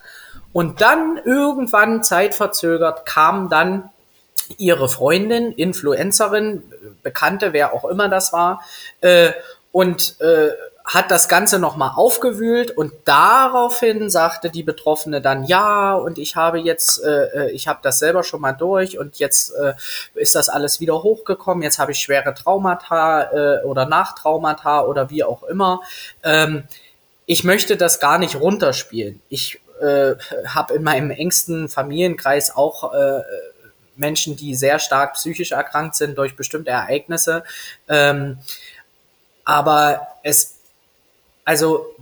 Und 0.53 0.79
dann 0.79 1.19
irgendwann 1.25 2.03
zeitverzögert 2.03 3.05
kam 3.05 3.49
dann 3.49 3.89
ihre 4.57 4.87
Freundin, 4.87 5.51
Influencerin, 5.51 6.63
Bekannte, 7.03 7.53
wer 7.53 7.73
auch 7.73 7.85
immer 7.85 8.07
das 8.07 8.31
war, 8.31 8.63
äh, 9.01 9.31
und 9.71 10.19
äh, 10.21 10.49
hat 10.85 11.11
das 11.11 11.29
Ganze 11.29 11.59
nochmal 11.59 11.91
aufgewühlt 11.95 12.71
und 12.71 12.91
daraufhin 13.05 14.09
sagte 14.09 14.49
die 14.49 14.63
Betroffene 14.63 15.21
dann, 15.21 15.43
ja, 15.43 15.93
und 15.93 16.17
ich 16.17 16.35
habe 16.35 16.57
jetzt, 16.57 17.03
äh, 17.03 17.25
äh 17.25 17.51
ich 17.51 17.67
habe 17.67 17.79
das 17.83 17.99
selber 17.99 18.23
schon 18.23 18.41
mal 18.41 18.53
durch 18.53 18.97
und 18.97 19.19
jetzt 19.19 19.53
äh, 19.53 19.73
ist 20.15 20.33
das 20.33 20.49
alles 20.49 20.79
wieder 20.79 21.03
hochgekommen, 21.03 21.61
jetzt 21.61 21.77
habe 21.77 21.91
ich 21.91 21.99
schwere 21.99 22.33
Traumata 22.33 23.31
äh, 23.31 23.63
oder 23.65 23.85
Nachtraumata 23.85 24.81
oder 24.81 25.11
wie 25.11 25.23
auch 25.23 25.43
immer. 25.43 25.81
Ähm, 26.23 26.63
ich 27.29 27.43
möchte 27.43 27.77
das 27.77 27.99
gar 27.99 28.17
nicht 28.17 28.37
runterspielen. 28.37 29.21
Ich 29.29 29.61
äh, 29.81 30.15
habe 30.47 30.73
in 30.73 30.81
meinem 30.81 31.11
engsten 31.11 31.69
Familienkreis 31.69 32.55
auch 32.55 32.91
äh, 32.91 33.21
Menschen, 33.95 34.35
die 34.35 34.55
sehr 34.55 34.79
stark 34.79 35.13
psychisch 35.13 35.51
erkrankt 35.51 35.93
sind 35.93 36.17
durch 36.17 36.35
bestimmte 36.35 36.71
Ereignisse. 36.71 37.43
Ähm, 37.87 38.39
aber 39.45 40.07
es, 40.23 40.55
also 41.45 41.95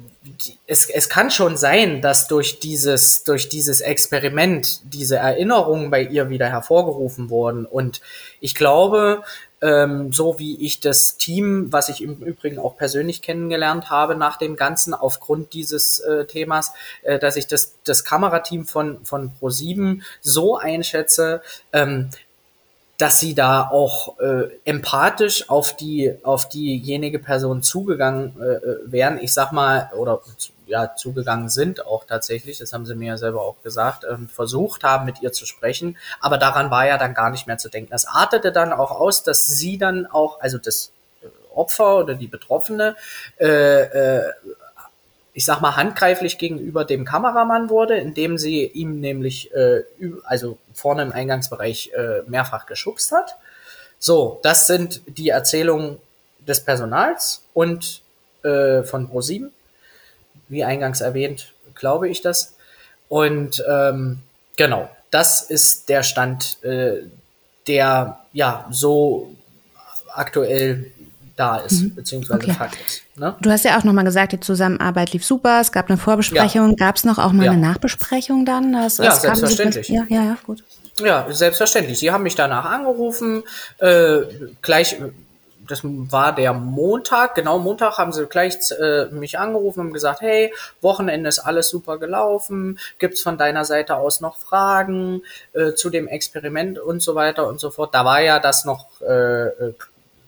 es, 0.65 0.89
es 0.89 1.09
kann 1.09 1.29
schon 1.29 1.57
sein, 1.57 2.01
dass 2.01 2.29
durch 2.29 2.61
dieses, 2.61 3.25
durch 3.25 3.49
dieses 3.49 3.81
Experiment 3.81 4.79
diese 4.93 5.17
Erinnerungen 5.17 5.91
bei 5.91 6.03
ihr 6.03 6.29
wieder 6.29 6.47
hervorgerufen 6.47 7.29
wurden. 7.29 7.65
Und 7.65 7.99
ich 8.39 8.55
glaube, 8.55 9.23
ähm, 9.61 10.13
so 10.13 10.39
wie 10.39 10.63
ich 10.63 10.79
das 10.79 11.17
Team, 11.17 11.71
was 11.71 11.89
ich 11.89 12.03
im 12.03 12.17
Übrigen 12.17 12.59
auch 12.59 12.77
persönlich 12.77 13.21
kennengelernt 13.21 13.89
habe 13.89 14.15
nach 14.15 14.37
dem 14.37 14.55
Ganzen, 14.55 14.93
aufgrund 14.93 15.53
dieses 15.53 15.99
äh, 15.99 16.25
Themas, 16.25 16.73
äh, 17.01 17.19
dass 17.19 17.35
ich 17.35 17.47
das, 17.47 17.75
das 17.83 18.03
Kamerateam 18.03 18.65
von, 18.65 19.03
von 19.03 19.31
Pro7 19.39 20.01
so 20.21 20.57
einschätze, 20.57 21.41
ähm, 21.73 22.09
dass 22.97 23.19
sie 23.19 23.35
da 23.35 23.69
auch 23.69 24.19
äh, 24.19 24.49
empathisch 24.65 25.49
auf 25.49 25.75
die 25.75 26.15
auf 26.23 26.49
diejenige 26.49 27.19
Person 27.19 27.61
zugegangen 27.61 28.35
äh, 28.41 28.55
äh 28.55 28.79
wären. 28.85 29.19
Ich 29.21 29.33
sag 29.33 29.51
mal 29.51 29.91
oder 29.95 30.21
ja 30.65 30.95
zugegangen 30.95 31.49
sind 31.49 31.85
auch 31.85 32.05
tatsächlich. 32.05 32.57
Das 32.57 32.73
haben 32.73 32.85
sie 32.85 32.95
mir 32.95 33.09
ja 33.09 33.17
selber 33.17 33.41
auch 33.41 33.61
gesagt. 33.61 34.03
Ähm, 34.09 34.27
versucht 34.29 34.83
haben 34.83 35.05
mit 35.05 35.21
ihr 35.21 35.31
zu 35.31 35.45
sprechen, 35.45 35.97
aber 36.19 36.37
daran 36.37 36.71
war 36.71 36.87
ja 36.87 36.97
dann 36.97 37.13
gar 37.13 37.29
nicht 37.29 37.45
mehr 37.45 37.59
zu 37.59 37.69
denken. 37.69 37.91
Das 37.91 38.07
artete 38.07 38.51
dann 38.51 38.73
auch 38.73 38.91
aus, 38.91 39.23
dass 39.23 39.45
sie 39.45 39.77
dann 39.77 40.07
auch 40.07 40.39
also 40.41 40.57
das 40.57 40.91
Opfer 41.53 41.97
oder 41.97 42.13
die 42.15 42.27
Betroffene 42.27 42.95
äh, 43.39 43.47
äh, 43.47 44.33
ich 45.37 45.45
sag 45.45 45.61
mal, 45.61 45.75
handgreiflich 45.75 46.39
gegenüber 46.39 46.83
dem 46.83 47.05
Kameramann 47.05 47.69
wurde, 47.69 47.95
indem 47.95 48.39
sie 48.39 48.65
ihm 48.65 48.99
nämlich, 48.99 49.53
äh, 49.53 49.83
also 50.23 50.57
vorne 50.73 51.03
im 51.03 51.11
Eingangsbereich 51.11 51.91
äh, 51.95 52.23
mehrfach 52.25 52.65
geschubst 52.65 53.11
hat. 53.11 53.35
So, 53.99 54.39
das 54.41 54.65
sind 54.65 55.03
die 55.05 55.29
Erzählungen 55.29 55.99
des 56.47 56.61
Personals 56.65 57.43
und 57.53 58.01
äh, 58.43 58.81
von 58.81 59.09
ProSieben. 59.09 59.53
Wie 60.47 60.63
eingangs 60.63 61.01
erwähnt, 61.01 61.53
glaube 61.75 62.09
ich 62.09 62.23
das. 62.23 62.55
Und 63.07 63.63
ähm, 63.69 64.23
genau, 64.55 64.89
das 65.11 65.43
ist 65.43 65.87
der 65.87 66.01
Stand, 66.01 66.63
äh, 66.63 67.03
der 67.67 68.21
ja 68.33 68.65
so 68.71 69.35
aktuell 70.15 70.91
da 71.37 71.57
ist, 71.57 71.83
mhm. 71.83 71.95
beziehungsweise 71.95 72.39
okay. 72.39 72.51
Fakt 72.51 72.77
ist. 72.85 73.03
Ne? 73.15 73.35
Du 73.39 73.49
hast 73.49 73.63
ja 73.63 73.77
auch 73.77 73.83
nochmal 73.83 74.03
gesagt, 74.03 74.33
die 74.33 74.39
Zusammenarbeit 74.39 75.13
lief 75.13 75.23
super, 75.23 75.61
es 75.61 75.71
gab 75.71 75.89
eine 75.89 75.97
Vorbesprechung, 75.97 76.71
ja. 76.71 76.75
gab 76.75 76.95
es 76.97 77.03
noch 77.03 77.19
auch 77.19 77.31
mal 77.31 77.45
ja. 77.45 77.51
eine 77.51 77.61
Nachbesprechung 77.61 78.45
dann? 78.45 78.73
Das, 78.73 78.97
ja, 78.97 79.11
selbstverständlich. 79.11 79.87
ja, 79.87 80.03
ja, 80.09 80.23
ja, 80.23 80.37
gut. 80.45 80.63
Ja, 80.99 81.27
selbstverständlich. 81.29 81.99
Sie 81.99 82.11
haben 82.11 82.23
mich 82.23 82.35
danach 82.35 82.65
angerufen, 82.65 83.43
äh, 83.77 84.21
gleich, 84.63 84.97
das 85.67 85.81
war 85.83 86.33
der 86.33 86.53
Montag, 86.53 87.35
genau 87.35 87.59
Montag 87.59 87.99
haben 87.99 88.11
sie 88.11 88.25
gleich 88.25 88.57
äh, 88.71 89.05
mich 89.11 89.37
angerufen 89.37 89.81
und 89.81 89.93
gesagt, 89.93 90.21
hey, 90.21 90.51
Wochenende 90.81 91.29
ist 91.29 91.39
alles 91.39 91.69
super 91.69 91.99
gelaufen, 91.99 92.79
gibt's 92.97 93.21
von 93.21 93.37
deiner 93.37 93.63
Seite 93.63 93.97
aus 93.97 94.21
noch 94.21 94.37
Fragen 94.37 95.21
äh, 95.53 95.73
zu 95.73 95.91
dem 95.91 96.07
Experiment 96.07 96.79
und 96.79 97.03
so 97.03 97.13
weiter 97.13 97.47
und 97.47 97.59
so 97.59 97.69
fort. 97.69 97.93
Da 97.93 98.03
war 98.03 98.21
ja 98.21 98.39
das 98.39 98.65
noch 98.65 98.87
äh, 99.01 99.47
äh 99.47 99.73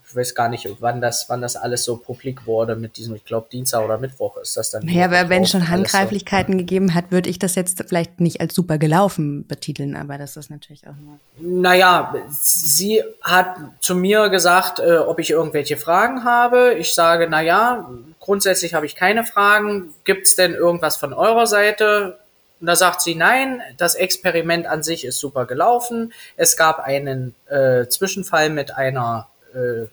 ich 0.09 0.15
weiß 0.15 0.33
gar 0.33 0.49
nicht, 0.49 0.67
wann 0.79 1.01
das, 1.01 1.29
wann 1.29 1.41
das 1.41 1.55
alles 1.55 1.83
so 1.83 1.95
publik 1.97 2.47
wurde 2.47 2.75
mit 2.75 2.97
diesem, 2.97 3.13
ich 3.13 3.25
glaube, 3.25 3.47
Dienstag 3.51 3.83
oder 3.85 3.99
Mittwoch 3.99 4.37
ist 4.37 4.57
das 4.57 4.71
dann. 4.71 4.87
Ja, 4.87 5.05
aber 5.05 5.29
wenn 5.29 5.43
es 5.43 5.51
schon 5.51 5.69
Handgreiflichkeiten 5.69 6.53
so. 6.53 6.57
gegeben 6.57 6.95
hat, 6.95 7.11
würde 7.11 7.29
ich 7.29 7.37
das 7.37 7.53
jetzt 7.53 7.83
vielleicht 7.87 8.19
nicht 8.19 8.41
als 8.41 8.55
super 8.55 8.79
gelaufen 8.79 9.45
betiteln, 9.45 9.95
aber 9.95 10.17
das 10.17 10.35
ist 10.35 10.49
natürlich 10.49 10.87
auch 10.87 10.95
nur. 10.95 11.19
Naja, 11.37 12.15
sie 12.31 13.03
hat 13.21 13.55
zu 13.81 13.93
mir 13.93 14.29
gesagt, 14.29 14.79
äh, 14.79 14.97
ob 14.97 15.19
ich 15.19 15.29
irgendwelche 15.29 15.77
Fragen 15.77 16.23
habe. 16.23 16.73
Ich 16.73 16.95
sage, 16.95 17.29
naja, 17.29 17.87
grundsätzlich 18.19 18.73
habe 18.73 18.87
ich 18.87 18.95
keine 18.95 19.23
Fragen. 19.23 19.93
Gibt 20.05 20.25
es 20.25 20.35
denn 20.35 20.55
irgendwas 20.55 20.97
von 20.97 21.13
eurer 21.13 21.45
Seite? 21.45 22.17
Und 22.59 22.65
da 22.65 22.75
sagt 22.75 23.01
sie, 23.01 23.13
nein, 23.13 23.61
das 23.77 23.93
Experiment 23.93 24.65
an 24.65 24.81
sich 24.81 25.05
ist 25.05 25.19
super 25.19 25.45
gelaufen. 25.45 26.13
Es 26.35 26.57
gab 26.57 26.79
einen 26.79 27.35
äh, 27.47 27.85
Zwischenfall 27.87 28.49
mit 28.49 28.75
einer 28.75 29.27
äh, 29.53 29.87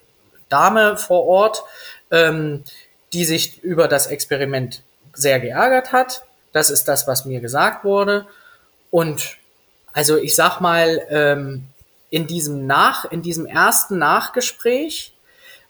Dame 0.48 0.96
vor 0.96 1.24
Ort, 1.26 1.64
ähm, 2.10 2.64
die 3.12 3.24
sich 3.24 3.62
über 3.62 3.88
das 3.88 4.06
Experiment 4.06 4.82
sehr 5.12 5.40
geärgert 5.40 5.92
hat. 5.92 6.22
Das 6.52 6.70
ist 6.70 6.88
das, 6.88 7.06
was 7.06 7.24
mir 7.24 7.40
gesagt 7.40 7.84
wurde. 7.84 8.26
Und 8.90 9.36
also 9.92 10.16
ich 10.16 10.34
sag 10.34 10.60
mal, 10.60 11.00
ähm, 11.10 11.64
in 12.10 12.26
diesem 12.26 12.66
Nach, 12.66 13.04
in 13.10 13.22
diesem 13.22 13.46
ersten 13.46 13.98
Nachgespräch 13.98 15.14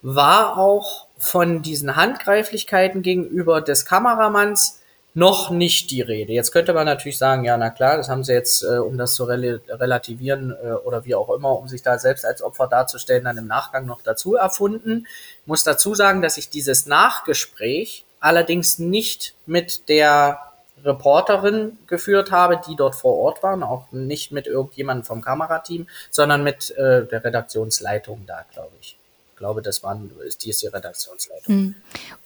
war 0.03 0.59
auch 0.59 1.07
von 1.19 1.63
diesen 1.63 1.97
Handgreiflichkeiten 1.97 3.03
gegenüber 3.03 3.61
des 3.61 3.85
Kameramanns 3.85 4.81
noch 5.17 5.49
nicht 5.49 5.91
die 5.91 6.03
Rede. 6.03 6.35
Jetzt 6.35 6.53
könnte 6.53 6.75
man 6.75 6.85
natürlich 6.85 7.17
sagen, 7.17 7.45
ja, 7.45 7.57
na 7.57 7.71
klar, 7.71 7.97
das 7.97 8.11
haben 8.11 8.23
sie 8.23 8.35
jetzt, 8.35 8.63
äh, 8.63 8.77
um 8.77 8.99
das 8.99 9.15
zu 9.15 9.25
rel 9.25 9.63
relativieren 9.67 10.51
äh, 10.51 10.73
oder 10.73 11.07
wie 11.07 11.15
auch 11.15 11.31
immer, 11.31 11.59
um 11.59 11.69
sich 11.69 11.81
da 11.81 11.99
selbst 11.99 12.27
als 12.27 12.43
Opfer 12.43 12.67
darzustellen, 12.67 13.25
dann 13.25 13.39
im 13.39 13.47
Nachgang 13.47 13.87
noch 13.87 14.03
dazu 14.03 14.35
erfunden. 14.35 15.07
Ich 15.41 15.47
muss 15.47 15.65
dazu 15.65 15.95
sagen, 15.95 16.21
dass 16.21 16.37
ich 16.37 16.51
dieses 16.51 16.85
Nachgespräch 16.85 18.05
allerdings 18.21 18.79
nicht 18.79 19.35
mit 19.47 19.89
der 19.89 20.39
Reporterin 20.85 21.79
geführt 21.87 22.31
habe, 22.31 22.61
die 22.69 22.77
dort 22.77 22.95
vor 22.95 23.17
Ort 23.17 23.43
waren, 23.43 23.63
auch 23.63 23.91
nicht 23.93 24.33
mit 24.33 24.47
irgendjemandem 24.47 25.07
vom 25.07 25.23
Kamerateam, 25.23 25.87
sondern 26.11 26.45
mit 26.45 26.77
äh, 26.77 27.07
der 27.07 27.25
Redaktionsleitung 27.25 28.25
da, 28.27 28.45
glaube 28.53 28.73
ich. 28.83 28.99
Ich 29.33 29.39
glaube, 29.39 29.63
das 29.63 29.83
waren, 29.83 30.11
die 30.43 30.51
ist 30.51 30.63
die 30.63 30.67
Redaktionsleitung. 30.67 31.55
Hm. 31.55 31.75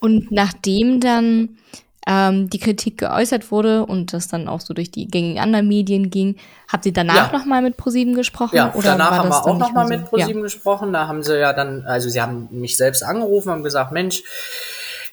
Und 0.01 0.33
nachdem 0.33 1.01
dann 1.01 1.59
ähm, 2.07 2.49
die 2.49 2.59
Kritik 2.59 2.99
geäußert 2.99 3.51
wurde 3.51 3.85
und 3.85 4.13
das 4.13 4.29
dann 4.29 4.49
auch 4.49 4.61
so 4.61 4.75
durch 4.75 4.91
die 4.91 5.07
gängigen 5.07 5.41
anderen 5.41 5.69
Medien 5.69 6.11
ging, 6.11 6.37
habt 6.69 6.87
ihr 6.87 6.93
danach 6.93 7.33
ja. 7.33 7.39
nochmal 7.39 7.63
mit 7.63 7.77
ProSieben 7.77 8.15
gesprochen? 8.15 8.57
Ja, 8.57 8.73
oder 8.75 8.93
danach 8.93 9.11
haben 9.11 9.29
wir 9.29 9.47
auch 9.47 9.59
nochmal 9.59 9.87
so? 9.87 9.95
mit 9.95 10.07
ProSieben 10.07 10.39
ja. 10.39 10.43
gesprochen. 10.43 10.93
Da 10.93 11.07
haben 11.09 11.23
sie 11.23 11.39
ja 11.39 11.53
dann, 11.53 11.85
also 11.85 12.09
sie 12.09 12.21
haben 12.21 12.49
mich 12.51 12.77
selbst 12.77 13.03
angerufen 13.03 13.51
und 13.51 13.63
gesagt, 13.63 13.93
Mensch, 13.93 14.23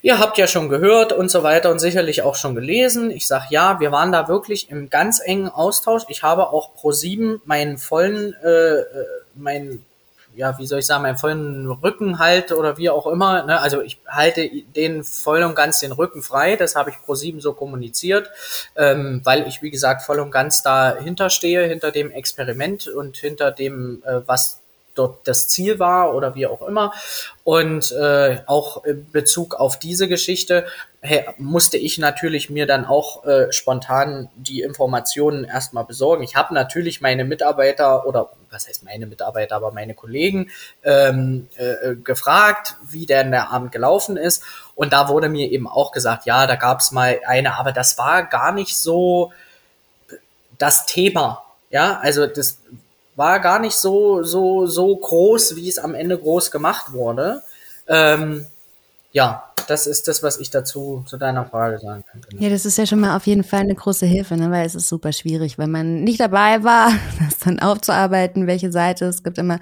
ihr 0.02 0.20
habt 0.20 0.38
ja 0.38 0.48
schon 0.48 0.70
gehört 0.70 1.12
und 1.12 1.30
so 1.30 1.44
weiter 1.44 1.72
und 1.72 1.80
sicherlich 1.80 2.22
auch 2.22 2.36
schon 2.36 2.56
gelesen. 2.56 3.12
Ich 3.12 3.28
sag 3.28 3.52
ja, 3.52 3.80
wir 3.80 3.92
waren 3.92 4.12
da 4.12 4.28
wirklich 4.28 4.70
im 4.72 4.90
ganz 4.90 5.22
engen 5.24 5.50
Austausch. 5.50 6.04
Ich 6.08 6.24
habe 6.24 6.50
auch 6.50 6.74
pro 6.74 6.92
sieben 6.92 7.42
meinen 7.46 7.78
vollen, 7.78 8.34
äh, 8.44 8.48
äh 8.48 8.86
meinen 9.36 9.86
ja, 10.38 10.58
wie 10.60 10.68
soll 10.68 10.80
ich 10.80 10.86
sagen, 10.86 11.02
meinen 11.02 11.18
vollen 11.18 11.70
Rücken 11.70 12.20
halte 12.20 12.58
oder 12.58 12.78
wie 12.78 12.90
auch 12.90 13.08
immer. 13.08 13.44
Ne? 13.44 13.60
Also 13.60 13.82
ich 13.82 14.00
halte 14.08 14.50
den 14.76 15.04
voll 15.04 15.44
und 15.44 15.56
ganz 15.56 15.80
den 15.80 15.92
Rücken 15.92 16.22
frei. 16.22 16.56
Das 16.56 16.76
habe 16.76 16.92
ich 16.92 17.02
pro 17.02 17.16
sieben 17.16 17.42
so 17.42 17.54
kommuniziert, 17.54 18.30
ähm, 18.76 19.22
weil 19.24 19.48
ich, 19.48 19.62
wie 19.62 19.72
gesagt, 19.72 20.04
voll 20.04 20.20
und 20.20 20.32
ganz 20.32 20.62
dahinter 20.62 21.30
stehe, 21.30 21.68
hinter 21.68 21.92
dem 21.92 22.12
Experiment 22.12 22.88
und 22.88 23.18
hinter 23.18 23.52
dem, 23.52 24.04
äh, 24.06 24.22
was 24.28 24.62
dort 24.98 25.28
das 25.28 25.48
Ziel 25.48 25.80
war 25.80 26.14
oder 26.16 26.36
wie 26.36 26.48
auch 26.48 26.62
immer. 26.62 26.94
Und 27.44 27.92
äh, 27.92 28.40
auch 28.46 28.84
in 28.84 29.10
Bezug 29.12 29.56
auf 29.56 29.80
diese 29.80 30.08
Geschichte 30.08 30.66
hey, 31.02 31.26
musste 31.38 31.78
ich 31.78 31.98
natürlich 31.98 32.50
mir 32.50 32.66
dann 32.66 32.86
auch 32.86 33.26
äh, 33.26 33.52
spontan 33.52 34.30
die 34.36 34.62
Informationen 34.62 35.44
erstmal 35.44 35.86
besorgen. 35.86 36.24
Ich 36.24 36.36
habe 36.36 36.54
natürlich 36.54 37.02
meine 37.02 37.24
Mitarbeiter 37.24 38.06
oder 38.06 38.30
was 38.50 38.68
heißt 38.68 38.84
meine 38.84 39.06
Mitarbeiter, 39.06 39.56
aber 39.56 39.72
meine 39.72 39.94
Kollegen 39.94 40.50
ähm, 40.84 41.48
äh, 41.58 41.96
gefragt, 41.96 42.76
wie 42.90 43.06
denn 43.06 43.32
der 43.32 43.52
Abend 43.52 43.72
gelaufen 43.72 44.18
ist. 44.18 44.44
Und 44.76 44.94
da 44.94 45.10
wurde 45.10 45.30
mir 45.30 45.52
eben 45.52 45.68
auch 45.68 45.92
gesagt, 45.92 46.26
ja, 46.26 46.48
da 46.48 46.56
gab 46.56 46.80
es 46.80 46.92
mal 46.92 47.20
eine, 47.26 47.56
aber 47.58 47.72
das 47.72 47.98
war 47.98 48.24
gar 48.24 48.52
nicht 48.52 48.78
so 48.78 49.32
das 50.58 50.86
Thema. 50.86 51.44
Ja, 51.70 52.00
also 52.02 52.26
das 52.28 52.60
war 53.18 53.40
gar 53.40 53.60
nicht 53.60 53.76
so, 53.76 54.24
so, 54.24 54.68
so 54.68 54.96
groß, 54.96 55.56
wie 55.56 55.68
es 55.68 55.80
am 55.80 55.96
Ende 55.96 56.18
groß 56.18 56.52
gemacht 56.52 56.94
wurde. 56.94 57.42
Ähm, 57.88 58.46
ja, 59.12 59.47
das 59.68 59.88
ist 59.88 60.08
das, 60.08 60.24
was 60.24 60.40
ich 60.40 60.50
dazu 60.50 61.04
zu 61.06 61.18
deiner 61.18 61.46
Frage 61.46 61.78
sagen 61.80 62.04
kann. 62.10 62.22
Genau. 62.30 62.44
Ja, 62.44 62.50
das 62.50 62.66
ist 62.66 62.78
ja 62.78 62.86
schon 62.86 63.00
mal 63.00 63.16
auf 63.16 63.28
jeden 63.28 63.44
Fall 63.44 63.62
eine 63.62 63.76
große 63.76 64.06
Hilfe, 64.06 64.36
ne? 64.36 64.50
weil 64.50 64.66
es 64.66 64.76
ist 64.76 64.88
super 64.88 65.12
schwierig, 65.12 65.58
wenn 65.58 65.70
man 65.70 66.04
nicht 66.04 66.20
dabei 66.20 66.64
war, 66.64 66.92
das 67.20 67.38
dann 67.40 67.60
aufzuarbeiten, 67.60 68.48
welche 68.48 68.72
Seite. 68.72 69.06
Es 69.06 69.24
gibt 69.24 69.38
immer, 69.38 69.60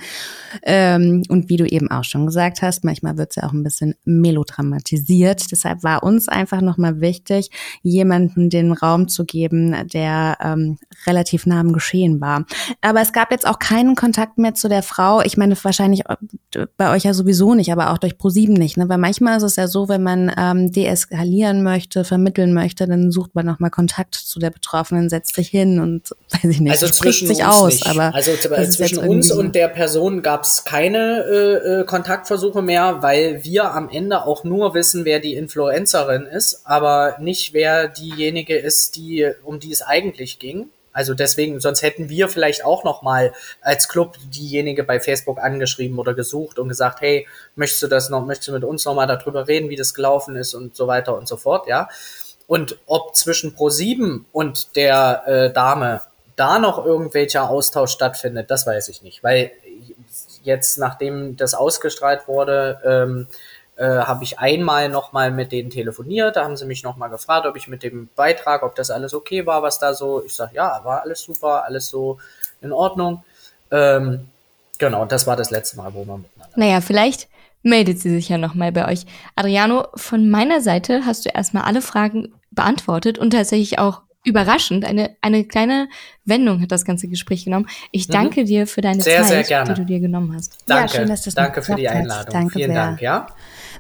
ähm, 0.64 1.24
und 1.30 1.50
wie 1.50 1.58
du 1.58 1.66
eben 1.66 1.90
auch 1.92 2.04
schon 2.04 2.26
gesagt 2.26 2.62
hast, 2.62 2.84
manchmal 2.84 3.18
wird 3.18 3.32
es 3.32 3.36
ja 3.38 3.44
auch 3.44 3.54
ein 3.54 3.64
bisschen 3.64 3.96
melodramatisiert. 4.06 5.52
Deshalb 5.52 5.84
war 5.84 6.04
uns 6.04 6.28
einfach 6.28 6.62
nochmal 6.62 7.02
wichtig, 7.02 7.50
jemanden 7.82 8.50
den 8.50 8.72
Raum 8.72 9.08
zu 9.08 9.26
geben, 9.26 9.76
der 9.90 10.38
ähm, 10.42 10.78
relativ 11.08 11.46
nah 11.46 11.60
am 11.60 11.74
Geschehen 11.74 12.22
war. 12.22 12.46
Aber 12.82 13.02
es 13.02 13.14
gab 13.14 13.32
jetzt 13.32 13.48
auch 13.48 13.60
keinen 13.60 13.96
Kontakt 13.96 14.38
mehr 14.38 14.54
zu 14.54 14.70
der 14.70 14.84
Frau. 14.84 15.22
Ich 15.22 15.38
meine, 15.38 15.56
wahrscheinlich 15.64 16.04
äh, 16.08 16.68
bei 16.78 16.94
euch 16.94 17.04
ja 17.04 17.14
sowieso 17.14 17.56
nicht, 17.56 17.72
aber 17.72 17.92
auch 17.92 17.98
durch 17.98 18.18
ProSieben 18.18 18.54
nicht, 18.54 18.78
ne? 18.78 18.88
Weil 18.90 18.98
manchmal 18.98 19.38
ist 19.38 19.44
es 19.44 19.56
ja 19.56 19.68
so, 19.68 19.88
wenn 19.96 20.04
man 20.04 20.32
ähm, 20.38 20.72
deeskalieren 20.74 21.64
möchte, 21.64 22.04
vermitteln 22.04 22.54
möchte, 22.54 22.86
dann 22.86 23.12
sucht 23.12 23.34
man 23.34 23.46
nochmal 23.46 23.70
Kontakt 23.70 24.16
zu 24.16 24.40
der 24.40 24.50
Betroffenen, 24.50 25.10
setzt 25.10 25.36
sich 25.36 25.48
hin 25.48 25.80
und 25.80 26.10
weiß 26.32 26.52
ich 26.52 26.60
nicht, 26.60 26.72
also 26.72 26.88
spricht 26.88 27.26
sich 27.26 27.46
aus. 27.46 27.76
Nicht. 27.76 27.88
Aber 27.88 28.14
also 28.14 28.32
zwischen 28.36 28.98
uns 29.00 29.32
und 29.32 29.56
der 29.56 29.70
Person 29.70 30.22
gab 30.22 30.44
es 30.44 30.66
keine 30.66 31.24
äh, 31.24 31.82
äh, 31.82 31.86
Kontaktversuche 31.86 32.62
mehr, 32.62 33.02
weil 33.02 33.44
wir 33.46 33.72
am 33.72 33.90
Ende 33.90 34.26
auch 34.26 34.44
nur 34.44 34.74
wissen, 34.74 35.06
wer 35.06 35.20
die 35.20 35.36
Influencerin 35.36 36.26
ist, 36.26 36.62
aber 36.66 37.16
nicht 37.20 37.54
wer 37.54 37.88
diejenige 37.88 38.58
ist, 38.58 38.98
die 38.98 39.32
um 39.44 39.60
die 39.60 39.72
es 39.72 39.82
eigentlich 39.82 40.40
ging. 40.40 40.68
Also 40.96 41.14
deswegen, 41.14 41.60
sonst 41.60 41.82
hätten 41.82 42.08
wir 42.08 42.30
vielleicht 42.30 42.64
auch 42.64 42.86
noch 42.86 43.02
mal 43.02 43.34
als 43.60 43.90
Club 43.90 44.16
diejenige 44.34 44.86
bei 44.86 45.02
Facebook 45.02 45.40
angeschrieben 45.40 46.00
oder 46.00 46.14
gesucht 46.14 46.58
und 46.58 46.70
gesagt, 46.70 47.02
hey, 47.02 47.28
möchtest 47.56 47.84
du 47.84 47.88
das 47.88 48.10
noch, 48.10 48.26
möchtest 48.26 48.48
du 48.48 48.54
mit 48.54 48.64
uns 48.64 48.86
noch 48.86 48.96
mal 48.96 49.06
darüber 49.06 49.46
reden, 49.46 49.70
wie 49.70 49.76
das 49.76 49.94
gelaufen 49.94 50.38
ist 50.38 50.54
und 50.54 50.74
so 50.74 50.88
weiter 50.88 51.18
und 51.18 51.28
so 51.28 51.36
fort, 51.36 51.68
ja. 51.68 51.90
Und 52.48 52.78
ob 52.86 53.14
zwischen 53.14 53.58
Pro7 53.58 54.22
und 54.32 54.78
der 54.78 55.24
äh, 55.26 55.52
Dame 55.52 56.00
da 56.38 56.60
noch 56.60 56.86
irgendwelcher 56.86 57.50
Austausch 57.50 57.92
stattfindet, 57.92 58.50
das 58.50 58.66
weiß 58.66 58.88
ich 58.88 59.02
nicht, 59.02 59.22
weil 59.22 59.52
jetzt, 60.44 60.78
nachdem 60.78 61.36
das 61.36 61.56
ausgestrahlt 61.56 62.28
wurde, 62.30 62.80
ähm, 62.86 63.28
äh, 63.78 63.86
habe 63.86 64.24
ich 64.24 64.40
einmal 64.40 64.90
nochmal 64.90 65.32
mit 65.32 65.52
denen 65.52 65.70
telefoniert. 65.70 66.36
Da 66.36 66.44
haben 66.44 66.58
sie 66.58 66.66
mich 66.66 66.84
nochmal 66.84 67.10
gefragt, 67.10 67.46
ob 67.46 67.56
ich 67.56 67.68
mit 67.68 67.84
dem 67.84 68.10
Beitrag, 68.16 68.64
ob 68.64 68.76
das 68.76 68.92
alles 68.92 69.14
okay 69.14 69.46
war, 69.46 69.64
was 69.64 69.80
da 69.80 69.94
so. 69.94 70.24
Ich 70.26 70.34
sage, 70.34 70.56
ja, 70.56 70.82
war 70.84 71.02
alles 71.02 71.22
super, 71.22 71.66
alles 71.66 71.90
so 71.90 72.18
in 72.62 72.72
Ordnung. 72.72 73.24
Ähm, 73.72 74.28
genau, 74.78 75.06
das 75.06 75.28
war 75.28 75.36
das 75.36 75.52
letzte 75.52 75.78
Mal, 75.78 75.94
wo 75.94 76.06
wir 76.06 76.18
miteinander. 76.18 76.54
Naja, 76.56 76.82
vielleicht 76.82 77.28
meldet 77.64 78.00
sie 78.00 78.12
sich 78.12 78.30
ja 78.30 78.38
nochmal 78.38 78.72
bei 78.72 78.88
euch. 78.88 79.06
Adriano, 79.36 79.88
von 79.96 80.30
meiner 80.30 80.62
Seite 80.62 81.06
hast 81.06 81.26
du 81.26 81.30
erstmal 81.30 81.64
alle 81.64 81.82
Fragen 81.82 82.34
beantwortet 82.52 83.18
und 83.18 83.32
tatsächlich 83.32 83.80
auch 83.80 84.02
überraschend 84.24 84.86
eine, 84.86 85.16
eine 85.22 85.46
kleine 85.46 85.90
Wendung 86.26 86.62
hat 86.62 86.72
das 86.72 86.86
ganze 86.86 87.08
Gespräch 87.08 87.46
genommen. 87.46 87.68
Ich 87.92 88.08
mhm. 88.08 88.14
danke 88.14 88.42
mhm. 88.42 88.46
dir 88.46 88.68
für 88.68 88.82
deine 88.82 89.02
sehr, 89.02 89.24
Zeit, 89.24 89.48
sehr 89.48 89.64
die 89.64 89.74
du 89.74 89.86
dir 89.86 90.00
genommen 90.00 90.36
hast. 90.36 90.58
Danke, 90.66 90.94
ja, 90.94 91.00
schön, 91.00 91.10
dass 91.10 91.24
das 91.24 91.36
danke 91.36 91.62
für 91.62 91.76
die 91.76 91.88
Einladung. 91.88 92.34
Danke 92.34 92.60
Vielen. 92.60 92.74
Dank, 92.74 93.02
ja. 93.02 93.28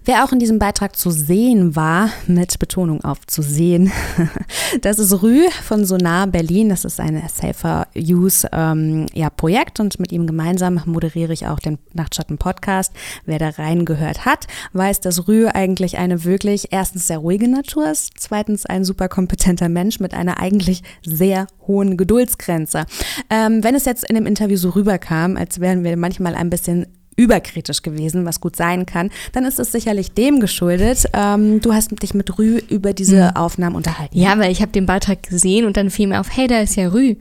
Wer 0.08 0.24
auch 0.24 0.32
in 0.32 0.38
diesem 0.38 0.60
Beitrag 0.60 0.96
zu 0.96 1.10
sehen 1.10 1.76
war, 1.76 2.12
mit 2.28 2.60
Betonung 2.60 3.04
auf 3.04 3.26
zu 3.26 3.42
sehen, 3.42 3.92
das 4.82 5.00
ist 5.00 5.24
Rü 5.24 5.50
von 5.64 5.84
Sonar 5.84 6.28
Berlin. 6.28 6.70
Das 6.70 6.86
ist 6.86 7.00
ein 7.00 7.24
Safer 7.28 7.88
Use 7.98 8.48
ähm, 8.52 9.08
ja, 9.14 9.32
Projekt 9.32 9.80
und 9.80 10.00
mit 10.00 10.12
ihm 10.12 10.28
gemeinsam 10.28 10.80
moderiere 10.86 11.34
ich 11.34 11.48
auch 11.48 11.60
den 11.60 11.80
Nachtschatten 11.94 12.38
Podcast. 12.38 12.94
Wer 13.26 13.40
da 13.40 13.50
reingehört 13.50 14.26
hat, 14.26 14.46
weiß, 14.74 15.02
dass 15.02 15.28
Rü 15.28 15.48
eigentlich 15.48 15.98
eine 15.98 16.24
wirklich 16.24 16.68
erstens 16.72 17.08
sehr 17.08 17.18
ruhige 17.18 17.48
Natur 17.48 17.90
ist, 17.90 18.12
zweitens 18.20 18.68
ein 18.68 18.84
super 18.84 19.10
kompetenter 19.10 19.70
Mensch 19.70 20.00
mit 20.00 20.14
einer 20.14 20.40
eigentlich 20.40 20.84
sehr 21.04 21.48
hohen 21.66 21.98
Geduldsgrenze. 22.36 22.86
Ähm, 23.30 23.64
wenn 23.64 23.76
es 23.76 23.86
jetzt 23.86 24.08
in 24.10 24.16
dem 24.16 24.26
Interview 24.26 24.58
so 24.58 24.70
rüberkam, 24.70 25.38
als 25.38 25.60
wären 25.60 25.84
wir 25.84 25.98
manchmal 25.98 26.36
ein 26.36 26.50
bisschen 26.50 26.88
überkritisch 27.18 27.82
gewesen, 27.82 28.26
was 28.26 28.42
gut 28.42 28.58
sein 28.58 28.86
kann, 28.86 29.10
dann 29.32 29.46
ist 29.46 29.58
es 29.58 29.72
sicherlich 29.72 30.12
dem 30.12 30.42
geschuldet. 30.42 31.06
Ähm, 31.14 31.62
du 31.62 31.74
hast 31.74 31.92
dich 32.04 32.14
mit 32.14 32.38
Rü 32.38 32.60
über 32.70 32.94
diese 32.94 33.32
mhm. 33.32 33.38
Aufnahmen 33.38 33.76
unterhalten. 33.78 34.18
Ja, 34.18 34.38
weil 34.38 34.52
ich 34.52 34.62
habe 34.62 34.74
den 34.74 34.86
Beitrag 34.86 35.24
gesehen 35.24 35.66
und 35.66 35.78
dann 35.78 35.90
fiel 35.90 36.08
mir 36.08 36.20
auf, 36.20 36.28
hey, 36.36 36.48
da 36.48 36.60
ist 36.60 36.76
ja 36.76 36.90
Rü. 36.90 37.16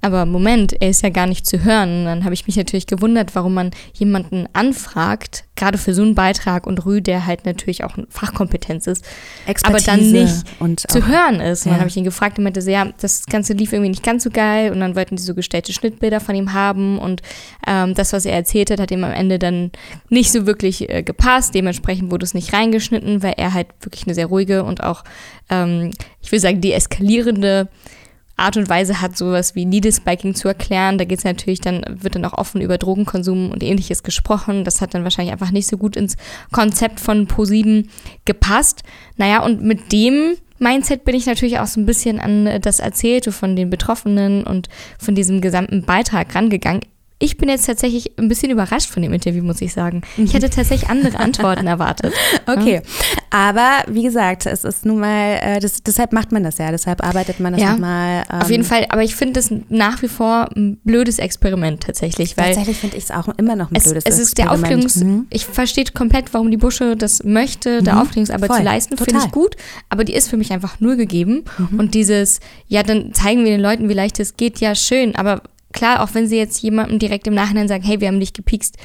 Aber 0.00 0.26
Moment, 0.26 0.80
er 0.80 0.90
ist 0.90 1.02
ja 1.02 1.08
gar 1.08 1.26
nicht 1.26 1.44
zu 1.44 1.64
hören. 1.64 2.00
Und 2.00 2.04
dann 2.04 2.24
habe 2.24 2.32
ich 2.32 2.46
mich 2.46 2.56
natürlich 2.56 2.86
gewundert, 2.86 3.34
warum 3.34 3.54
man 3.54 3.72
jemanden 3.94 4.46
anfragt, 4.52 5.44
gerade 5.56 5.76
für 5.76 5.92
so 5.92 6.02
einen 6.02 6.14
Beitrag 6.14 6.68
und 6.68 6.86
Rü, 6.86 7.02
der 7.02 7.26
halt 7.26 7.44
natürlich 7.44 7.82
auch 7.82 7.96
Fachkompetenz 8.08 8.86
ist, 8.86 9.04
Expertise 9.46 9.90
aber 9.90 9.98
dann 9.98 10.12
nicht 10.12 10.90
zu 10.90 11.08
hören 11.08 11.40
ist. 11.40 11.66
Und 11.66 11.66
ja. 11.66 11.72
dann 11.72 11.80
habe 11.80 11.88
ich 11.88 11.96
ihn 11.96 12.04
gefragt 12.04 12.38
und 12.38 12.44
meinte 12.44 12.62
so, 12.62 12.70
ja, 12.70 12.92
das 13.00 13.26
Ganze 13.26 13.54
lief 13.54 13.72
irgendwie 13.72 13.90
nicht 13.90 14.04
ganz 14.04 14.22
so 14.22 14.30
geil 14.30 14.70
und 14.70 14.78
dann 14.78 14.94
wollten 14.94 15.16
die 15.16 15.22
so 15.22 15.34
gestellte 15.34 15.72
Schnittbilder 15.72 16.20
von 16.20 16.36
ihm 16.36 16.52
haben 16.52 17.00
und 17.00 17.22
ähm, 17.66 17.94
das, 17.94 18.12
was 18.12 18.24
er 18.24 18.34
erzählt 18.34 18.70
hat, 18.70 18.78
hat 18.78 18.92
ihm 18.92 19.02
am 19.02 19.12
Ende 19.12 19.40
dann 19.40 19.72
nicht 20.10 20.30
so 20.30 20.46
wirklich 20.46 20.88
äh, 20.88 21.02
gepasst. 21.02 21.56
Dementsprechend 21.56 22.12
wurde 22.12 22.24
es 22.24 22.34
nicht 22.34 22.52
reingeschnitten, 22.52 23.24
weil 23.24 23.34
er 23.36 23.52
halt 23.52 23.66
wirklich 23.80 24.04
eine 24.06 24.14
sehr 24.14 24.26
ruhige 24.26 24.62
und 24.62 24.84
auch, 24.84 25.02
ähm, 25.50 25.90
ich 26.22 26.30
will 26.30 26.38
sagen, 26.38 26.60
deeskalierende 26.60 27.68
Art 28.38 28.56
und 28.56 28.68
Weise 28.68 29.00
hat, 29.00 29.16
sowas 29.16 29.54
wie 29.54 29.64
Needle 29.64 29.92
Spiking 29.92 30.34
zu 30.34 30.48
erklären. 30.48 30.98
Da 30.98 31.04
geht 31.04 31.18
es 31.18 31.24
natürlich 31.24 31.60
dann, 31.60 31.84
wird 31.88 32.14
dann 32.14 32.24
auch 32.24 32.34
offen 32.34 32.60
über 32.60 32.78
Drogenkonsum 32.78 33.50
und 33.50 33.62
ähnliches 33.62 34.02
gesprochen. 34.02 34.64
Das 34.64 34.80
hat 34.80 34.94
dann 34.94 35.04
wahrscheinlich 35.04 35.32
einfach 35.32 35.50
nicht 35.50 35.66
so 35.66 35.76
gut 35.76 35.96
ins 35.96 36.16
Konzept 36.52 37.00
von 37.00 37.26
PO7 37.26 37.88
gepasst. 38.24 38.82
Naja, 39.16 39.42
und 39.42 39.62
mit 39.62 39.92
dem 39.92 40.36
Mindset 40.58 41.04
bin 41.04 41.14
ich 41.14 41.26
natürlich 41.26 41.58
auch 41.58 41.66
so 41.66 41.80
ein 41.80 41.86
bisschen 41.86 42.18
an 42.18 42.60
das 42.60 42.80
Erzählte 42.80 43.32
von 43.32 43.56
den 43.56 43.70
Betroffenen 43.70 44.44
und 44.44 44.68
von 44.98 45.14
diesem 45.14 45.40
gesamten 45.40 45.82
Beitrag 45.82 46.34
rangegangen. 46.34 46.82
Ich 47.20 47.36
bin 47.36 47.48
jetzt 47.48 47.66
tatsächlich 47.66 48.16
ein 48.16 48.28
bisschen 48.28 48.50
überrascht 48.52 48.90
von 48.90 49.02
dem 49.02 49.12
Interview, 49.12 49.42
muss 49.42 49.60
ich 49.60 49.72
sagen. 49.72 50.02
Ich 50.16 50.34
hätte 50.34 50.50
tatsächlich 50.50 50.88
andere 50.88 51.18
Antworten 51.18 51.66
erwartet. 51.66 52.14
Okay, 52.46 52.80
aber 53.30 53.82
wie 53.88 54.04
gesagt, 54.04 54.46
es 54.46 54.62
ist 54.62 54.86
nun 54.86 55.00
mal, 55.00 55.38
äh, 55.42 55.58
das, 55.58 55.82
deshalb 55.82 56.12
macht 56.12 56.30
man 56.30 56.44
das 56.44 56.58
ja, 56.58 56.70
deshalb 56.70 57.04
arbeitet 57.04 57.40
man 57.40 57.54
das 57.54 57.62
ja, 57.62 57.72
nochmal. 57.72 58.22
Ähm, 58.30 58.40
auf 58.40 58.50
jeden 58.50 58.64
Fall, 58.64 58.86
aber 58.90 59.02
ich 59.02 59.16
finde 59.16 59.34
das 59.34 59.52
nach 59.68 60.00
wie 60.02 60.08
vor 60.08 60.48
ein 60.54 60.78
blödes 60.84 61.18
Experiment 61.18 61.82
tatsächlich. 61.82 62.36
Weil 62.36 62.54
tatsächlich 62.54 62.78
finde 62.78 62.96
ich 62.96 63.04
es 63.04 63.10
auch 63.10 63.26
immer 63.36 63.56
noch 63.56 63.72
ein 63.72 63.82
blödes 63.82 64.04
es, 64.04 64.14
es 64.14 64.20
ist 64.20 64.38
Der 64.38 64.52
Aufklärungs 64.52 64.96
mhm. 64.96 65.26
Ich 65.30 65.44
verstehe 65.44 65.84
komplett, 65.92 66.32
warum 66.32 66.52
die 66.52 66.56
Busche 66.56 66.96
das 66.96 67.24
möchte, 67.24 67.82
da 67.82 67.94
mhm. 67.94 68.00
Aufklärungsarbeit 68.02 68.48
Voll, 68.48 68.58
zu 68.58 68.62
leisten, 68.62 68.96
finde 68.96 69.20
ich 69.24 69.32
gut, 69.32 69.56
aber 69.88 70.04
die 70.04 70.14
ist 70.14 70.28
für 70.28 70.36
mich 70.36 70.52
einfach 70.52 70.78
nur 70.78 70.94
gegeben. 70.94 71.44
Mhm. 71.58 71.80
Und 71.80 71.94
dieses, 71.94 72.38
ja, 72.68 72.84
dann 72.84 73.12
zeigen 73.12 73.44
wir 73.44 73.50
den 73.50 73.60
Leuten, 73.60 73.88
wie 73.88 73.94
leicht 73.94 74.20
es 74.20 74.36
geht, 74.36 74.60
ja, 74.60 74.76
schön, 74.76 75.16
aber 75.16 75.42
klar, 75.72 76.02
auch 76.02 76.14
wenn 76.14 76.26
sie 76.26 76.36
jetzt 76.36 76.62
jemandem 76.62 76.98
direkt 76.98 77.26
im 77.26 77.34
Nachhinein 77.34 77.68
sagen, 77.68 77.84
hey, 77.84 78.00
wir 78.00 78.08
haben 78.08 78.20
dich 78.20 78.32
gepiekst, 78.32 78.76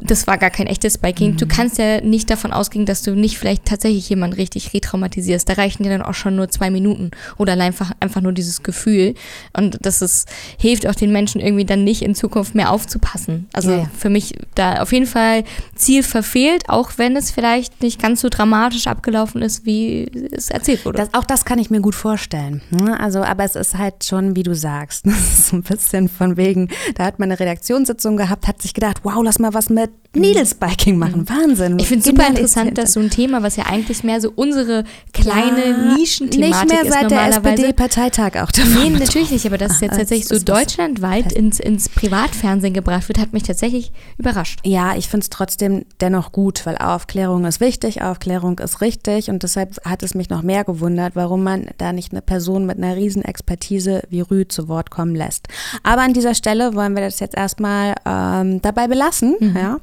das 0.00 0.26
war 0.26 0.36
gar 0.36 0.50
kein 0.50 0.66
echtes 0.66 0.94
Spiking. 0.94 1.32
Mhm. 1.32 1.36
Du 1.38 1.46
kannst 1.46 1.78
ja 1.78 2.00
nicht 2.00 2.28
davon 2.30 2.52
ausgehen, 2.52 2.84
dass 2.84 3.02
du 3.02 3.14
nicht 3.14 3.38
vielleicht 3.38 3.64
tatsächlich 3.64 4.08
jemanden 4.08 4.36
richtig 4.36 4.74
retraumatisierst. 4.74 5.48
Da 5.48 5.54
reichen 5.54 5.82
dir 5.82 5.90
dann 5.90 6.02
auch 6.02 6.14
schon 6.14 6.36
nur 6.36 6.48
zwei 6.48 6.70
Minuten 6.70 7.10
oder 7.38 7.54
einfach, 7.54 7.92
einfach 8.00 8.20
nur 8.20 8.32
dieses 8.32 8.62
Gefühl. 8.62 9.14
Und 9.56 9.78
das 9.80 10.02
ist, 10.02 10.28
hilft 10.58 10.86
auch 10.86 10.94
den 10.94 11.12
Menschen 11.12 11.40
irgendwie 11.40 11.64
dann 11.64 11.84
nicht 11.84 12.02
in 12.02 12.14
Zukunft 12.14 12.54
mehr 12.54 12.70
aufzupassen. 12.70 13.48
Also 13.52 13.70
ja, 13.70 13.76
ja. 13.78 13.90
für 13.96 14.10
mich 14.10 14.34
da 14.54 14.82
auf 14.82 14.92
jeden 14.92 15.06
Fall 15.06 15.44
Ziel 15.74 16.02
verfehlt, 16.02 16.68
auch 16.68 16.92
wenn 16.96 17.16
es 17.16 17.30
vielleicht 17.30 17.82
nicht 17.82 18.00
ganz 18.00 18.20
so 18.20 18.28
dramatisch 18.28 18.86
abgelaufen 18.86 19.40
ist, 19.40 19.64
wie 19.64 20.10
es 20.32 20.50
erzählt 20.50 20.84
wurde. 20.84 20.98
Das, 20.98 21.14
auch 21.14 21.24
das 21.24 21.44
kann 21.44 21.58
ich 21.58 21.70
mir 21.70 21.80
gut 21.80 21.94
vorstellen. 21.94 22.60
Ne? 22.70 22.98
Also, 23.00 23.22
aber 23.22 23.44
es 23.44 23.56
ist 23.56 23.78
halt 23.78 24.04
schon, 24.04 24.36
wie 24.36 24.42
du 24.42 24.54
sagst, 24.54 25.06
so 25.48 25.56
ein 25.56 25.62
bisschen 25.62 26.08
von 26.08 26.36
wegen, 26.36 26.68
da 26.96 27.04
hat 27.04 27.18
man 27.18 27.30
eine 27.30 27.40
Redaktionssitzung 27.40 28.16
gehabt, 28.16 28.46
hat 28.46 28.60
sich 28.60 28.74
gedacht, 28.74 29.00
wow, 29.02 29.22
lass 29.22 29.38
mal 29.38 29.54
was 29.54 29.70
mit 29.70 29.85
Needlespiking 30.16 30.98
machen. 30.98 31.20
Mhm. 31.20 31.28
Wahnsinn. 31.28 31.78
Ich 31.78 31.88
finde 31.88 32.00
es 32.00 32.06
super 32.06 32.28
interessant, 32.28 32.78
dass 32.78 32.92
so 32.92 33.00
ein 33.00 33.10
Thema, 33.10 33.42
was 33.42 33.56
ja 33.56 33.64
eigentlich 33.66 34.02
mehr 34.02 34.20
so 34.20 34.32
unsere 34.34 34.84
kleine 35.12 35.66
ja, 35.66 35.94
Nischenthematik 35.94 36.70
nicht 36.70 36.82
mehr 36.84 36.92
seit 36.92 37.10
der 37.10 37.28
SPD-Parteitag 37.28 38.42
auch 38.42 38.50
davon 38.50 38.74
Nee, 38.74 38.90
natürlich 38.90 39.30
nicht, 39.30 39.46
aber 39.46 39.58
dass 39.58 39.72
es 39.72 39.80
jetzt 39.80 39.94
ah, 39.94 39.98
tatsächlich 39.98 40.28
so 40.28 40.38
deutschlandweit 40.38 41.32
ins, 41.32 41.60
ins 41.60 41.88
Privatfernsehen 41.88 42.74
gebracht 42.74 43.08
wird, 43.08 43.18
hat 43.18 43.32
mich 43.32 43.42
tatsächlich 43.42 43.92
überrascht. 44.18 44.60
Ja, 44.64 44.96
ich 44.96 45.08
finde 45.08 45.24
es 45.24 45.30
trotzdem 45.30 45.84
dennoch 46.00 46.32
gut, 46.32 46.64
weil 46.66 46.76
Aufklärung 46.78 47.44
ist 47.44 47.60
wichtig, 47.60 48.02
Aufklärung 48.02 48.58
ist 48.58 48.80
richtig 48.80 49.28
und 49.28 49.42
deshalb 49.42 49.76
hat 49.84 50.02
es 50.02 50.14
mich 50.14 50.30
noch 50.30 50.42
mehr 50.42 50.64
gewundert, 50.64 51.14
warum 51.14 51.42
man 51.42 51.68
da 51.78 51.92
nicht 51.92 52.12
eine 52.12 52.22
Person 52.22 52.66
mit 52.66 52.78
einer 52.78 52.96
riesen 52.96 53.22
Expertise 53.22 54.02
wie 54.08 54.20
Rü 54.20 54.48
zu 54.48 54.68
Wort 54.68 54.90
kommen 54.90 55.14
lässt. 55.14 55.48
Aber 55.82 56.02
an 56.02 56.14
dieser 56.14 56.34
Stelle 56.34 56.74
wollen 56.74 56.94
wir 56.94 57.02
das 57.02 57.20
jetzt 57.20 57.36
erstmal 57.36 57.94
ähm, 58.06 58.62
dabei 58.62 58.88
belassen. 58.88 59.36
Mhm. 59.40 59.56
Ja 59.56 59.75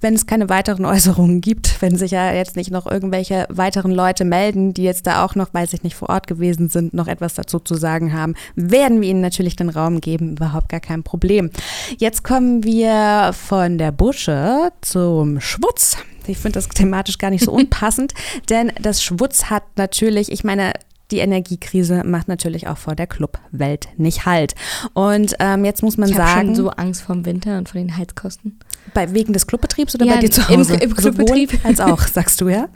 wenn 0.00 0.14
es 0.14 0.26
keine 0.26 0.48
weiteren 0.48 0.84
Äußerungen 0.84 1.40
gibt, 1.40 1.80
wenn 1.80 1.96
sich 1.96 2.12
ja 2.12 2.32
jetzt 2.32 2.56
nicht 2.56 2.70
noch 2.70 2.86
irgendwelche 2.86 3.46
weiteren 3.48 3.90
Leute 3.90 4.24
melden, 4.24 4.74
die 4.74 4.84
jetzt 4.84 5.06
da 5.06 5.24
auch 5.24 5.34
noch, 5.34 5.52
weiß 5.52 5.72
ich 5.72 5.82
nicht, 5.82 5.96
vor 5.96 6.08
Ort 6.08 6.26
gewesen 6.26 6.68
sind, 6.68 6.94
noch 6.94 7.08
etwas 7.08 7.34
dazu 7.34 7.58
zu 7.58 7.74
sagen 7.74 8.12
haben, 8.12 8.34
werden 8.54 9.00
wir 9.00 9.08
ihnen 9.08 9.20
natürlich 9.20 9.56
den 9.56 9.68
Raum 9.68 10.00
geben, 10.00 10.32
überhaupt 10.32 10.68
gar 10.68 10.80
kein 10.80 11.02
Problem. 11.02 11.50
Jetzt 11.98 12.24
kommen 12.24 12.64
wir 12.64 13.32
von 13.32 13.78
der 13.78 13.92
Busche 13.92 14.70
zum 14.80 15.40
Schwutz. 15.40 15.98
Ich 16.26 16.38
finde 16.38 16.58
das 16.58 16.68
thematisch 16.68 17.18
gar 17.18 17.30
nicht 17.30 17.44
so 17.44 17.52
unpassend, 17.58 18.14
denn 18.50 18.72
das 18.80 19.02
Schwutz 19.02 19.44
hat 19.44 19.64
natürlich, 19.76 20.30
ich 20.30 20.44
meine, 20.44 20.72
die 21.10 21.18
Energiekrise 21.18 22.04
macht 22.04 22.28
natürlich 22.28 22.68
auch 22.68 22.76
vor 22.76 22.94
der 22.94 23.06
Clubwelt 23.06 23.88
nicht 23.96 24.26
halt. 24.26 24.54
Und 24.92 25.36
ähm, 25.38 25.64
jetzt 25.64 25.82
muss 25.82 25.96
man 25.96 26.10
ich 26.10 26.16
sagen. 26.16 26.50
Ich 26.50 26.56
schon 26.56 26.64
so 26.64 26.70
Angst 26.70 27.02
vor 27.02 27.14
dem 27.14 27.24
Winter 27.24 27.56
und 27.58 27.68
vor 27.68 27.80
den 27.80 27.96
Heizkosten. 27.96 28.58
Bei, 28.94 29.12
wegen 29.12 29.32
des 29.32 29.46
Clubbetriebs 29.46 29.94
oder 29.94 30.06
ja, 30.06 30.14
bei 30.14 30.20
dir 30.20 30.30
zu 30.30 30.48
Hause? 30.48 30.74
Im, 30.74 30.90
im 30.90 30.94
Clubbetrieb. 30.94 31.52
Sowohl 31.52 31.66
als 31.66 31.80
auch, 31.80 32.00
sagst 32.06 32.40
du 32.40 32.48
ja. 32.48 32.68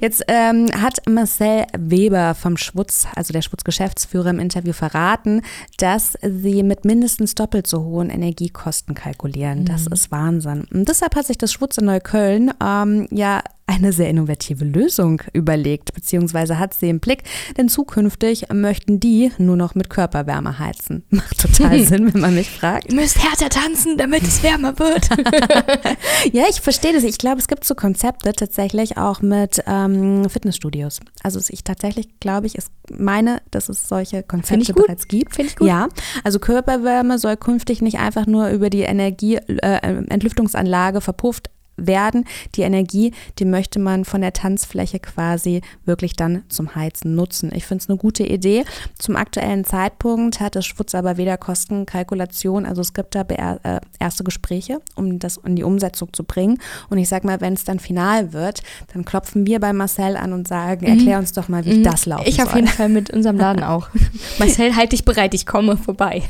Jetzt 0.00 0.24
ähm, 0.28 0.68
hat 0.80 0.98
Marcel 1.08 1.66
Weber 1.76 2.34
vom 2.34 2.56
Schwutz, 2.56 3.06
also 3.14 3.32
der 3.32 3.42
Schwutz-Geschäftsführer 3.42 4.30
im 4.30 4.38
Interview 4.38 4.72
verraten, 4.72 5.42
dass 5.78 6.18
sie 6.22 6.62
mit 6.62 6.84
mindestens 6.84 7.34
doppelt 7.34 7.66
so 7.66 7.84
hohen 7.84 8.10
Energiekosten 8.10 8.94
kalkulieren. 8.94 9.60
Mhm. 9.60 9.64
Das 9.66 9.86
ist 9.86 10.10
Wahnsinn. 10.10 10.66
Und 10.72 10.88
deshalb 10.88 11.16
hat 11.16 11.26
sich 11.26 11.38
das 11.38 11.52
Schwutz 11.52 11.78
in 11.78 11.86
Neukölln 11.86 12.52
ähm, 12.62 13.08
ja 13.10 13.42
eine 13.68 13.92
sehr 13.92 14.08
innovative 14.08 14.64
Lösung 14.64 15.20
überlegt, 15.34 15.92
beziehungsweise 15.92 16.58
hat 16.58 16.72
sie 16.72 16.88
im 16.88 17.00
Blick, 17.00 17.24
denn 17.56 17.68
zukünftig 17.68 18.46
möchten 18.52 18.98
die 18.98 19.30
nur 19.36 19.56
noch 19.56 19.74
mit 19.74 19.90
Körperwärme 19.90 20.58
heizen. 20.58 21.04
Macht 21.10 21.38
total 21.38 21.78
Sinn, 21.84 22.12
wenn 22.12 22.22
man 22.22 22.34
mich 22.34 22.50
fragt. 22.50 22.90
Ihr 22.90 22.98
müsst 22.98 23.22
härter 23.22 23.50
tanzen, 23.50 23.98
damit 23.98 24.22
es 24.22 24.42
wärmer 24.42 24.78
wird. 24.78 25.10
ja, 26.32 26.44
ich 26.48 26.62
verstehe 26.62 26.94
das. 26.94 27.04
Ich 27.04 27.18
glaube, 27.18 27.38
es 27.38 27.46
gibt 27.46 27.64
so 27.64 27.74
Konzepte 27.74 28.32
tatsächlich 28.32 28.96
auch 28.96 29.20
mit 29.20 29.62
ähm, 29.66 30.30
Fitnessstudios. 30.30 31.00
Also 31.22 31.38
ich 31.48 31.62
tatsächlich 31.62 32.18
glaube 32.20 32.46
ich, 32.46 32.56
ich 32.56 32.64
meine, 32.90 33.42
dass 33.50 33.68
es 33.68 33.86
solche 33.86 34.22
Konzepte 34.22 34.72
bereits 34.72 35.08
gibt. 35.08 35.36
Finde 35.36 35.50
ich 35.50 35.56
gut. 35.56 35.68
Ja, 35.68 35.88
also 36.24 36.38
Körperwärme 36.38 37.18
soll 37.18 37.36
künftig 37.36 37.82
nicht 37.82 37.98
einfach 37.98 38.26
nur 38.26 38.48
über 38.48 38.70
die 38.70 38.80
Energieentlüftungsanlage 38.80 40.98
äh, 40.98 41.02
verpufft 41.02 41.50
werden. 41.78 42.24
Die 42.54 42.62
Energie, 42.62 43.12
die 43.38 43.44
möchte 43.44 43.78
man 43.78 44.04
von 44.04 44.20
der 44.20 44.32
Tanzfläche 44.32 44.98
quasi 44.98 45.62
wirklich 45.84 46.14
dann 46.14 46.42
zum 46.48 46.74
Heizen 46.74 47.14
nutzen. 47.14 47.50
Ich 47.54 47.64
finde 47.64 47.82
es 47.82 47.88
eine 47.88 47.98
gute 47.98 48.24
Idee. 48.24 48.64
Zum 48.98 49.16
aktuellen 49.16 49.64
Zeitpunkt 49.64 50.40
hat 50.40 50.56
das 50.56 50.66
Schwutz 50.66 50.94
aber 50.94 51.16
weder 51.16 51.36
Kostenkalkulation, 51.36 52.66
also 52.66 52.80
es 52.80 52.92
gibt 52.92 53.14
da 53.14 53.22
äh, 53.22 53.80
erste 53.98 54.24
Gespräche, 54.24 54.80
um 54.94 55.18
das 55.18 55.38
in 55.38 55.56
die 55.56 55.62
Umsetzung 55.62 56.12
zu 56.12 56.24
bringen. 56.24 56.58
Und 56.90 56.98
ich 56.98 57.08
sage 57.08 57.26
mal, 57.26 57.40
wenn 57.40 57.54
es 57.54 57.64
dann 57.64 57.78
final 57.78 58.32
wird, 58.32 58.62
dann 58.92 59.04
klopfen 59.04 59.46
wir 59.46 59.60
bei 59.60 59.72
Marcel 59.72 60.16
an 60.16 60.32
und 60.32 60.48
sagen, 60.48 60.86
mhm. 60.86 60.98
erklär 60.98 61.18
uns 61.18 61.32
doch 61.32 61.48
mal, 61.48 61.64
wie 61.64 61.78
mhm. 61.78 61.84
das 61.84 62.06
laufen 62.06 62.24
Ich 62.26 62.42
auf 62.42 62.54
jeden 62.54 62.68
Fall 62.68 62.88
mit 62.88 63.10
unserem 63.10 63.36
Laden 63.36 63.62
auch. 63.62 63.88
Marcel, 64.38 64.76
halt 64.76 64.92
dich 64.92 65.04
bereit, 65.04 65.34
ich 65.34 65.46
komme 65.46 65.76
vorbei. 65.76 66.22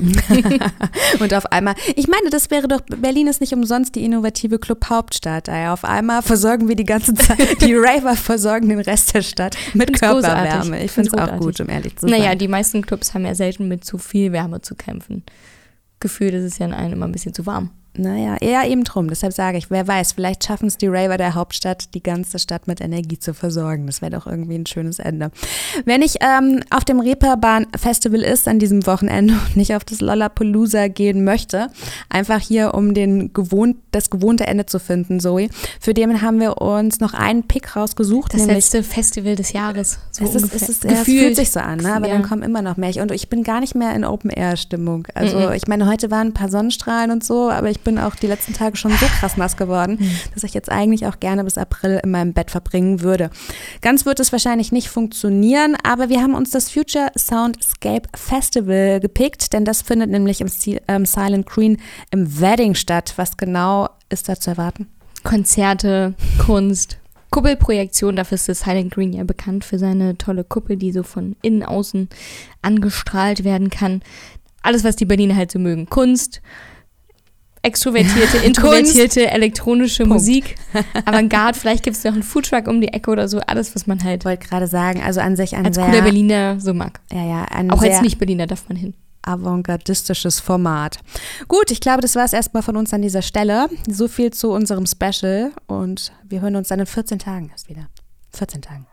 und 1.20 1.34
auf 1.34 1.46
einmal, 1.46 1.74
ich 1.96 2.08
meine, 2.08 2.30
das 2.30 2.50
wäre 2.50 2.68
doch, 2.68 2.80
Berlin 2.82 3.26
ist 3.26 3.40
nicht 3.40 3.52
umsonst 3.52 3.94
die 3.94 4.04
innovative 4.04 4.58
Club-Hauptstadt. 4.58 5.37
Ey. 5.46 5.68
Auf 5.68 5.84
einmal 5.84 6.22
versorgen 6.22 6.66
wir 6.66 6.74
die 6.74 6.84
ganze 6.84 7.14
Zeit, 7.14 7.62
die 7.62 7.74
Raver 7.76 8.16
versorgen 8.16 8.68
den 8.68 8.80
Rest 8.80 9.14
der 9.14 9.22
Stadt 9.22 9.56
mit 9.74 9.92
Körperwärme. 9.92 10.50
Großartig. 10.50 10.84
Ich 10.84 10.90
finde 10.90 11.10
es 11.10 11.14
auch 11.14 11.36
gut, 11.38 11.60
um 11.60 11.68
ehrlich 11.68 11.96
zu 11.96 12.08
sein. 12.08 12.18
Naja, 12.18 12.34
die 12.34 12.48
meisten 12.48 12.82
Clubs 12.82 13.14
haben 13.14 13.24
ja 13.24 13.34
selten 13.36 13.68
mit 13.68 13.84
zu 13.84 13.98
viel 13.98 14.32
Wärme 14.32 14.60
zu 14.60 14.74
kämpfen. 14.74 15.22
Gefühlt 16.00 16.34
ist 16.34 16.44
es 16.44 16.58
ja 16.58 16.66
in 16.66 16.74
einem 16.74 16.94
immer 16.94 17.06
ein 17.06 17.12
bisschen 17.12 17.34
zu 17.34 17.46
warm. 17.46 17.70
Naja, 17.96 18.36
eher 18.40 18.64
eben 18.68 18.84
drum. 18.84 19.08
Deshalb 19.08 19.32
sage 19.32 19.58
ich, 19.58 19.70
wer 19.70 19.86
weiß, 19.86 20.12
vielleicht 20.12 20.44
schaffen 20.44 20.68
es 20.68 20.76
die 20.76 20.86
Raver 20.86 21.16
der 21.16 21.34
Hauptstadt, 21.34 21.94
die 21.94 22.02
ganze 22.02 22.38
Stadt 22.38 22.68
mit 22.68 22.80
Energie 22.80 23.18
zu 23.18 23.34
versorgen. 23.34 23.86
Das 23.86 24.02
wäre 24.02 24.12
doch 24.12 24.26
irgendwie 24.26 24.54
ein 24.54 24.66
schönes 24.66 25.00
Ende. 25.00 25.32
Wenn 25.84 26.02
ich 26.02 26.16
ähm, 26.20 26.60
auf 26.70 26.84
dem 26.84 27.00
Reeperbahn 27.00 27.66
Festival 27.76 28.22
ist 28.22 28.46
an 28.46 28.60
diesem 28.60 28.86
Wochenende 28.86 29.34
und 29.34 29.56
nicht 29.56 29.74
auf 29.74 29.84
das 29.84 30.00
Lollapalooza 30.00 30.86
gehen 30.88 31.24
möchte, 31.24 31.68
einfach 32.08 32.38
hier, 32.40 32.74
um 32.74 32.94
den 32.94 33.32
gewohnt, 33.32 33.76
das 33.90 34.10
gewohnte 34.10 34.46
Ende 34.46 34.66
zu 34.66 34.78
finden, 34.78 35.18
Zoe, 35.18 35.48
für 35.80 35.92
den 35.92 36.22
haben 36.22 36.38
wir 36.38 36.62
uns 36.62 37.00
noch 37.00 37.14
einen 37.14 37.48
Pick 37.48 37.74
rausgesucht. 37.74 38.32
Das 38.32 38.46
letzte 38.46 38.84
Festival 38.84 39.34
des 39.34 39.52
Jahres. 39.52 39.98
So 40.12 40.24
es, 40.24 40.36
ist, 40.36 40.54
es, 40.54 40.68
ist, 40.68 40.84
es 40.84 41.00
fühlt 41.00 41.34
sich 41.34 41.50
so 41.50 41.58
an, 41.58 41.78
ne? 41.78 41.94
aber 41.94 42.06
ja. 42.06 42.14
dann 42.14 42.22
kommen 42.22 42.42
immer 42.42 42.62
noch 42.62 42.76
mehr. 42.76 42.88
Und 43.02 43.10
ich 43.10 43.28
bin 43.28 43.42
gar 43.42 43.60
nicht 43.60 43.74
mehr 43.74 43.94
in 43.94 44.04
Open-Air-Stimmung. 44.04 45.08
Also 45.14 45.36
-mm. 45.36 45.54
ich 45.54 45.66
meine, 45.66 45.86
heute 45.86 46.10
waren 46.10 46.28
ein 46.28 46.34
paar 46.34 46.48
Sonnenstrahlen 46.48 47.10
und 47.10 47.24
so, 47.24 47.50
aber 47.50 47.68
ich 47.70 47.77
bin 47.84 47.98
bin 47.98 48.04
auch 48.04 48.14
die 48.14 48.26
letzten 48.26 48.52
Tage 48.52 48.76
schon 48.76 48.92
so 48.92 49.06
krass 49.06 49.36
nass 49.36 49.56
geworden, 49.56 49.98
hm. 49.98 50.10
dass 50.34 50.44
ich 50.44 50.54
jetzt 50.54 50.70
eigentlich 50.70 51.06
auch 51.06 51.20
gerne 51.20 51.44
bis 51.44 51.58
April 51.58 52.00
in 52.02 52.10
meinem 52.10 52.32
Bett 52.32 52.50
verbringen 52.50 53.00
würde. 53.00 53.30
Ganz 53.80 54.06
wird 54.06 54.20
es 54.20 54.32
wahrscheinlich 54.32 54.72
nicht 54.72 54.88
funktionieren, 54.88 55.76
aber 55.82 56.08
wir 56.08 56.22
haben 56.22 56.34
uns 56.34 56.50
das 56.50 56.70
Future 56.70 57.10
Soundscape 57.16 58.08
Festival 58.14 59.00
gepickt, 59.00 59.52
denn 59.52 59.64
das 59.64 59.82
findet 59.82 60.10
nämlich 60.10 60.40
im 60.40 60.48
ähm, 60.86 61.06
Silent 61.06 61.46
Green 61.46 61.78
im 62.10 62.40
Wedding 62.40 62.74
statt. 62.74 63.14
Was 63.16 63.36
genau 63.36 63.88
ist 64.08 64.28
da 64.28 64.36
zu 64.36 64.50
erwarten? 64.50 64.86
Konzerte, 65.24 66.14
Kunst, 66.38 66.98
Kuppelprojektion, 67.30 68.16
dafür 68.16 68.36
ist 68.36 68.48
das 68.48 68.60
Silent 68.60 68.92
Green 68.92 69.12
ja 69.12 69.24
bekannt 69.24 69.64
für 69.64 69.78
seine 69.78 70.16
tolle 70.16 70.44
Kuppel, 70.44 70.76
die 70.76 70.92
so 70.92 71.02
von 71.02 71.36
innen 71.42 71.62
außen 71.62 72.08
angestrahlt 72.62 73.44
werden 73.44 73.70
kann. 73.70 74.02
Alles, 74.62 74.84
was 74.84 74.96
die 74.96 75.04
Berliner 75.04 75.36
halt 75.36 75.50
so 75.50 75.58
mögen. 75.58 75.86
Kunst, 75.86 76.40
extrovertierte, 77.68 78.38
introvertierte 78.44 79.30
elektronische 79.30 80.02
Punkt. 80.04 80.14
Musik, 80.14 80.56
Avantgarde, 81.04 81.58
vielleicht 81.58 81.84
gibt 81.84 81.96
es 81.96 82.04
noch 82.04 82.12
einen 82.12 82.22
Foodtruck 82.22 82.66
um 82.66 82.80
die 82.80 82.88
Ecke 82.88 83.10
oder 83.10 83.28
so, 83.28 83.38
alles, 83.40 83.74
was 83.74 83.86
man 83.86 84.02
halt. 84.02 84.24
Wollte 84.24 84.46
gerade 84.46 84.66
sagen, 84.66 85.02
also 85.02 85.20
an 85.20 85.36
sich 85.36 85.54
ein 85.54 85.66
als 85.66 85.76
sehr, 85.76 85.84
cooler 85.84 86.02
Berliner 86.02 86.58
so 86.60 86.74
mag. 86.74 87.00
Ja, 87.12 87.24
ja, 87.24 87.44
ein 87.44 87.70
Auch 87.70 87.82
als 87.82 88.00
Nicht-Berliner 88.00 88.46
darf 88.46 88.68
man 88.68 88.76
hin. 88.76 88.94
Avantgardistisches 89.22 90.40
Format. 90.40 90.98
Gut, 91.48 91.70
ich 91.70 91.80
glaube, 91.80 92.00
das 92.00 92.14
war 92.16 92.24
es 92.24 92.32
erstmal 92.32 92.62
von 92.62 92.76
uns 92.76 92.94
an 92.94 93.02
dieser 93.02 93.22
Stelle. 93.22 93.68
So 93.88 94.08
viel 94.08 94.32
zu 94.32 94.50
unserem 94.50 94.86
Special 94.86 95.52
und 95.66 96.12
wir 96.26 96.40
hören 96.40 96.56
uns 96.56 96.68
dann 96.68 96.80
in 96.80 96.86
14 96.86 97.18
Tagen 97.18 97.50
erst 97.50 97.68
wieder. 97.68 97.88
14 98.32 98.62
Tagen. 98.62 98.86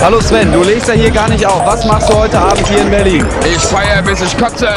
Hallo 0.00 0.20
Sven, 0.20 0.52
du 0.52 0.62
legst 0.62 0.88
ja 0.88 0.94
hier 0.94 1.10
gar 1.10 1.28
nicht 1.28 1.46
auf. 1.46 1.64
Was 1.64 1.84
machst 1.84 2.10
du 2.10 2.14
heute 2.14 2.38
Abend 2.38 2.66
hier 2.68 2.80
in 2.80 2.90
Berlin? 2.90 3.26
Ich 3.44 3.62
feiere, 3.62 4.02
bis 4.02 4.20
ich 4.20 4.36
kotze. 4.36 4.68